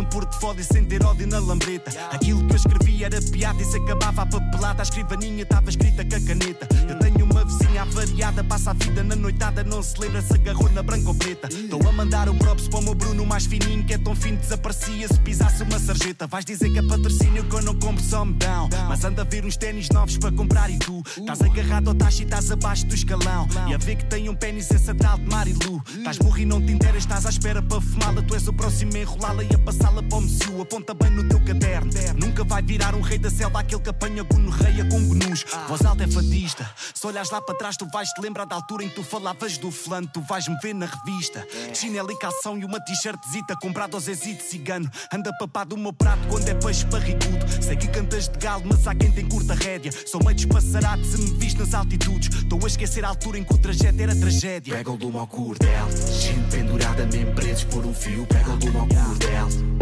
Um 0.00 0.04
portfólio 0.04 0.64
sem 0.64 0.84
ter 0.84 1.04
ódio 1.04 1.26
na 1.26 1.38
lambreta. 1.38 1.90
Aquilo 2.10 2.44
que 2.46 2.52
eu 2.52 2.56
escrevi 2.56 3.04
era 3.04 3.20
piada 3.20 3.60
e 3.62 3.64
se 3.64 3.76
acabava 3.76 4.22
a 4.22 4.26
papelada. 4.26 4.82
A 4.82 4.84
escrivaninha 4.84 5.42
estava 5.42 5.68
escrita 5.68 6.04
com 6.04 6.16
a 6.16 6.20
caneta. 6.20 6.68
Eu 6.88 6.98
tenho 6.98 7.24
uma 7.24 7.44
vizinha 7.44 7.82
avariada, 7.82 8.42
passa 8.42 8.70
a 8.70 8.74
vida 8.74 9.04
na 9.04 9.14
noitada, 9.14 9.62
não 9.62 9.82
se 9.82 9.98
lembra 10.00 10.22
se 10.22 10.32
agarrou 10.32 10.70
na 10.70 10.82
branca 10.82 11.08
ou 11.08 11.14
preta. 11.14 11.48
Estou 11.48 11.86
a 11.86 11.92
mandar 11.92 12.28
o 12.28 12.34
props 12.34 12.68
para 12.68 12.78
o 12.78 12.82
meu 12.82 12.94
Bruno 12.94 13.26
mais 13.26 13.44
fininho, 13.46 13.84
que 13.84 13.94
é 13.94 13.98
tão 13.98 14.16
fino 14.16 14.38
desaparecia 14.38 15.06
se 15.06 15.20
pisasse 15.20 15.62
uma 15.62 15.78
sarjeta. 15.78 16.26
Vais 16.26 16.44
dizer 16.44 16.70
que 16.70 16.78
é 16.78 16.82
patrocínio 16.82 17.44
que 17.44 17.54
eu 17.54 17.62
não 17.62 17.74
compro, 17.78 18.02
só 18.02 18.24
me 18.24 18.34
dão. 18.34 18.68
Mas 18.88 19.04
anda 19.04 19.22
a 19.22 19.24
ver 19.24 19.44
uns 19.44 19.56
ténis 19.56 19.88
novos 19.90 20.16
para 20.16 20.32
comprar 20.32 20.70
e 20.70 20.78
tu 20.78 21.02
estás 21.18 21.42
agarrado 21.42 21.88
ao 21.88 21.94
tacho 21.94 22.22
e 22.22 22.24
estás 22.24 22.50
abaixo 22.50 22.86
do 22.86 22.94
escalão. 22.94 23.46
E 23.68 23.74
a 23.74 23.78
ver 23.78 23.96
que 23.96 24.04
tem 24.06 24.28
um 24.28 24.34
pênis 24.34 24.70
esse 24.70 24.94
tal 24.94 25.18
de 25.18 25.24
Marilu. 25.24 25.82
Estás 25.94 26.16
burro 26.16 26.38
e 26.38 26.46
não 26.46 26.64
te 26.64 26.72
interas, 26.72 27.02
estás 27.02 27.26
à 27.26 27.28
espera 27.28 27.60
para 27.60 27.80
fumá-la. 27.80 28.22
Tu 28.22 28.34
és 28.34 28.48
o 28.48 28.52
próximo 28.52 28.92
a 28.96 28.98
enrolá-la 29.00 29.44
e 29.44 29.54
a 29.54 29.58
passá-la 29.90 30.02
para 30.02 30.18
o. 30.18 30.62
Aponta 30.62 30.94
bem 30.94 31.10
no 31.10 31.28
teu 31.28 31.40
caderno. 31.40 31.90
Nunca 32.16 32.44
vai 32.44 32.62
virar 32.62 32.94
um 32.94 33.00
rei 33.00 33.18
da 33.18 33.30
selva, 33.30 33.60
aquele 33.60 33.80
que 33.80 33.88
apanha 33.88 34.22
gonorreia 34.22 34.84
com 34.84 35.00
gnus. 35.00 35.44
Voz 35.68 35.84
alta 35.84 36.04
é 36.04 36.06
fadista. 36.06 36.68
Se 36.94 37.06
olhas 37.06 37.30
lá 37.30 37.40
para 37.40 37.54
trás, 37.56 37.76
tu 37.76 37.86
vais 37.92 38.08
te 38.10 38.20
lembrar 38.20 38.44
da 38.44 38.56
altura 38.56 38.84
em 38.84 38.88
que 38.88 38.94
tu 38.94 39.02
falavas 39.02 39.58
do 39.58 39.70
fulano. 39.70 40.08
Tu 40.12 40.20
vais 40.22 40.46
me 40.48 40.56
ver 40.62 40.74
na 40.74 40.86
revista. 40.86 41.46
De 41.72 41.76
Chinelo 41.76 42.10
e 42.10 42.18
calção 42.18 42.58
e 42.58 42.64
uma 42.64 42.80
t-shirtzita 42.80 43.56
comprado 43.60 43.94
ao 43.94 44.00
Zezito 44.00 44.42
cigano. 44.42 44.90
Anda 45.12 45.32
papado 45.38 45.74
o 45.74 45.78
meu 45.78 45.92
prato 45.92 46.20
quando 46.28 46.48
é 46.48 46.54
peixe 46.54 46.84
barrigudo. 46.86 47.46
Sei 47.62 47.76
que 47.76 47.88
cantas 47.88 48.28
de 48.28 48.38
galo, 48.38 48.64
mas 48.66 48.86
há 48.86 48.94
quem 48.94 49.10
tem 49.10 49.28
curta 49.28 49.54
rédea. 49.54 49.92
Sou 50.06 50.22
meio 50.22 50.36
despassarado 50.36 51.04
se 51.04 51.18
me 51.18 51.30
vis 51.38 51.54
nas 51.54 51.74
altitudes. 51.74 52.28
Estou 52.28 52.62
a 52.62 52.66
esquecer 52.66 53.04
a 53.04 53.08
altura 53.08 53.38
em 53.38 53.44
que 53.44 53.54
o 53.54 53.58
trajeto 53.58 54.00
era 54.00 54.14
tragédia. 54.14 54.74
Pega 54.76 54.90
o 54.90 54.96
lume 54.96 55.18
ao 55.18 55.26
cordel 55.26 55.88
Gente 56.20 56.50
pendurada, 56.50 57.06
mesmo 57.06 57.34
presos 57.34 57.64
por 57.64 57.84
um 57.84 57.94
fio 57.94 58.26
Pega 58.26 58.50
o 58.50 58.56
lume 58.56 58.76
ao 58.76 58.86
cordel 58.86 59.79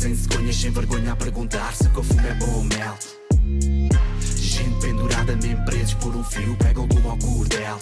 Cem 0.00 0.16
cegonhas 0.16 0.56
sem 0.56 0.70
vergonha 0.70 1.12
a 1.12 1.16
perguntar 1.16 1.74
Se 1.74 1.86
o 1.88 2.02
fumo 2.02 2.26
é 2.26 2.32
bom 2.32 2.50
ou 2.54 2.64
mel 2.64 2.96
Gente 4.18 4.80
pendurada, 4.80 5.36
mesmo 5.36 5.62
presos 5.66 5.92
por 5.92 6.16
um 6.16 6.24
fio 6.24 6.56
Pega 6.56 6.80
o 6.80 6.86
lume 6.86 7.06
ao 7.06 7.18
cordel 7.18 7.78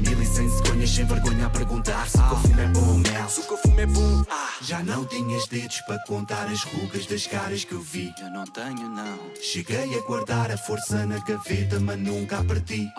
Mil 0.00 0.20
e 0.20 0.26
cem 0.26 0.48
cegonhas 0.48 0.90
sem 0.90 1.04
vergonha 1.04 1.46
a 1.46 1.50
perguntar 1.50 2.08
Se 2.08 2.18
o 2.18 2.36
fumo 2.38 2.60
é 2.60 2.66
bom 2.66 2.88
ou 2.88 2.98
mel 2.98 3.28
Se 3.28 3.40
o 3.40 3.56
fumo 3.56 3.80
é 3.80 3.86
bom. 3.86 4.24
Já 4.62 4.82
não 4.82 5.04
tinhas 5.04 5.46
dedos 5.46 5.80
para 5.82 6.02
contar 6.08 6.48
as 6.48 6.64
rugas 6.64 7.06
das 7.06 7.24
caras 7.24 7.62
que 7.62 7.72
eu 7.72 7.80
vi 7.80 8.12
Eu 8.20 8.30
não 8.30 8.44
tenho, 8.44 8.88
não. 8.88 9.18
Cheguei 9.40 9.96
a 9.96 10.02
guardar 10.02 10.50
a 10.50 10.58
força 10.58 11.06
na 11.06 11.20
gaveta, 11.20 11.78
mas 11.78 12.00
nunca 12.00 12.40
a 12.40 12.44
parti 12.44 12.90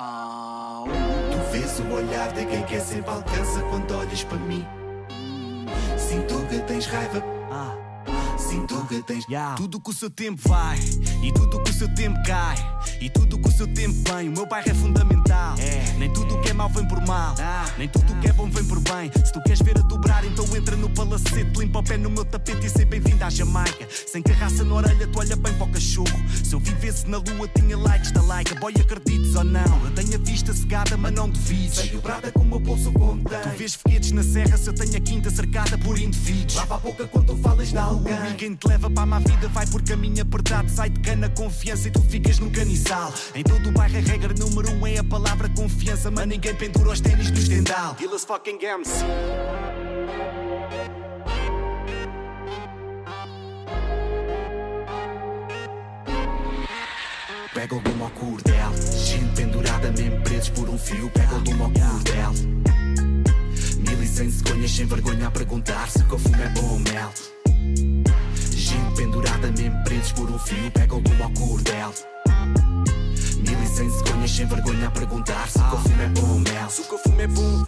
Tu 1.29 1.51
vês 1.51 1.77
o 1.81 1.93
olhar 1.93 2.31
de 2.31 2.45
quem 2.45 2.63
quer 2.63 2.79
sempre 2.79 3.11
alcança 3.11 3.59
quando 3.69 3.97
olhas 3.97 4.23
para 4.23 4.37
mim. 4.37 4.65
Sinto 5.97 6.45
que 6.47 6.59
tens 6.59 6.87
raiva, 6.87 7.23
Ah. 7.51 7.84
Sinto 8.49 8.85
que 8.87 9.01
tens. 9.01 9.25
Tudo 9.57 9.79
que 9.79 9.89
o 9.89 9.93
seu 9.93 10.09
tempo 10.09 10.41
vai 10.47 10.79
e 11.23 11.31
tudo 11.33 11.61
que 11.63 11.71
o 11.71 11.73
seu 11.73 11.93
tempo 11.93 12.17
cai 12.25 12.55
e 13.01 13.09
tudo 13.09 13.39
que 13.39 13.47
o 13.47 13.51
seu 13.51 13.67
tempo 13.67 13.95
vem. 14.11 14.29
O 14.29 14.31
meu 14.31 14.45
bairro 14.45 14.69
é 14.69 14.73
fundamental. 14.73 15.55
Nem 15.97 16.11
tudo 16.13 16.39
que 16.41 16.49
é 16.49 16.53
mau 16.53 16.69
vem 16.69 16.87
por 16.87 17.05
mal, 17.05 17.35
nem 17.77 17.87
tudo 17.87 18.15
que 18.19 18.27
é 18.27 18.33
bom 18.33 18.49
vem 18.49 18.63
por 18.65 18.79
bem. 18.79 19.11
Se 19.13 19.31
tu 19.31 19.41
queres 19.41 19.61
ver 19.61 19.77
a 19.77 19.81
dobrar, 19.81 20.23
então 20.25 20.45
entra 20.55 20.75
no 20.75 20.89
palacete, 20.89 21.59
limpa 21.59 21.79
o 21.79 21.83
pé 21.83 21.97
no 21.97 22.09
meu 22.09 22.25
tapete 22.25 22.65
e 22.65 22.69
sei 22.69 22.85
bem-vindo 22.85 23.23
à 23.23 23.29
Jamaica. 23.29 23.87
Sem 24.07 24.21
carraça 24.21 24.63
na 24.63 24.75
orelha, 24.75 25.07
tu 25.07 25.19
olha 25.19 25.35
bem 25.35 25.53
para 25.53 25.65
o 25.65 25.69
cachorro. 25.69 26.05
Se 26.43 26.53
eu 26.53 26.59
vivesse 26.59 27.07
na 27.07 27.17
lua, 27.17 27.47
tinha 27.47 27.77
likes 27.77 28.11
da 28.11 28.21
like. 28.21 28.53
Boy, 28.59 28.73
acredites 28.79 29.35
ou 29.35 29.43
não? 29.43 29.85
Eu 29.85 29.91
tenho 29.91 30.15
a 30.15 30.17
vista 30.17 30.53
cegada, 30.53 30.97
mas 30.97 31.13
não 31.13 31.29
duvides. 31.29 31.75
Sei 31.75 31.89
dobrada 31.89 32.31
com 32.31 32.41
o 32.41 32.45
meu 32.45 32.59
bolso 32.59 32.91
contém. 32.91 33.39
Tu 33.41 33.49
vês 33.57 33.75
foguetes 33.75 34.11
na 34.11 34.23
serra 34.23 34.57
se 34.57 34.69
eu 34.69 34.73
tenho 34.73 34.95
a 34.95 34.99
quinta 34.99 35.29
cercada 35.29 35.77
por 35.77 35.97
indivíduos. 35.97 36.55
Lava 36.55 36.75
a 36.75 36.79
boca 36.79 37.07
quando 37.07 37.35
falas 37.37 37.69
de 37.69 37.77
alguém. 37.77 38.15
Quem 38.45 38.53
te 38.53 38.67
leva 38.67 38.91
para 38.91 39.01
a 39.01 39.05
má 39.07 39.17
vida 39.17 39.47
vai 39.47 39.65
por 39.65 39.81
caminho 39.81 40.21
apertado, 40.21 40.69
sai 40.69 40.91
de 40.91 40.99
cana 40.99 41.27
confiança 41.29 41.87
e 41.87 41.91
tu 41.91 41.99
ficas 42.01 42.37
num 42.37 42.51
canizal. 42.51 43.11
Em 43.33 43.41
todo 43.41 43.69
o 43.69 43.71
bairro 43.71 43.97
a 43.97 44.01
regra 44.01 44.35
número 44.37 44.71
um 44.71 44.85
é 44.85 44.99
a 44.99 45.03
palavra 45.03 45.49
confiança, 45.49 46.11
mas 46.11 46.27
ninguém 46.27 46.53
pendura 46.53 46.91
os 46.91 47.01
ténis 47.01 47.31
no 47.31 47.39
estendal. 47.39 47.97
Ilhas 47.99 48.23
fucking. 48.23 48.59
Pega 57.51 57.75
o 57.75 58.03
ao 58.03 58.09
cordel. 58.11 58.71
Gente 58.93 59.35
pendurada, 59.35 59.91
mesmo 59.91 60.21
presos 60.21 60.49
por 60.49 60.69
um 60.69 60.77
fio. 60.77 61.09
Pega 61.09 61.33
o 61.33 61.63
ao 61.63 61.71
cordel. 61.71 62.31
Mil 63.79 64.03
e 64.03 64.07
cem 64.07 64.29
cegonhas 64.29 64.69
sem 64.69 64.85
vergonha 64.85 65.29
a 65.29 65.31
perguntar 65.31 65.89
se 65.89 66.03
o 66.03 66.19
fumo 66.19 66.43
é 66.43 66.49
bom 66.49 66.73
ou 66.73 66.79
mel. 66.79 67.11
Pendurada, 69.05 69.51
mesmo 69.51 69.83
presos 69.83 70.11
por 70.13 70.31
um 70.31 70.39
fio. 70.39 70.71
Pega 70.71 70.95
o 70.95 70.97
lume 70.97 71.21
ao 71.21 71.29
cordel. 71.33 71.93
Mil 73.37 73.63
e 73.63 73.67
cem 73.67 73.87
cegonhas 73.87 74.31
sem 74.31 74.47
vergonha 74.47 74.87
a 74.87 74.91
perguntar 74.91 75.47
se 75.47 75.59
o 75.59 75.69
que 75.69 75.75
eu 75.75 75.79
fumo 75.79 76.01
é 76.01 76.07
bom 76.07 76.39
mel. 76.39 76.69
Se 76.71 76.81
o 76.81 76.85
que 76.85 76.93
eu 76.93 76.97
fumo 76.97 77.21
é 77.21 77.27
bom. 77.27 77.65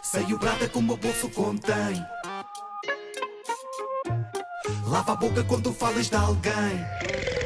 Sei 0.00 0.32
o 0.32 0.38
prata 0.38 0.68
como 0.68 0.92
o 0.92 0.96
bolso 0.96 1.28
contém. 1.30 2.06
Lava 4.86 5.12
a 5.12 5.16
boca 5.16 5.42
quando 5.42 5.74
falas 5.74 6.08
de 6.08 6.14
alguém. 6.14 7.41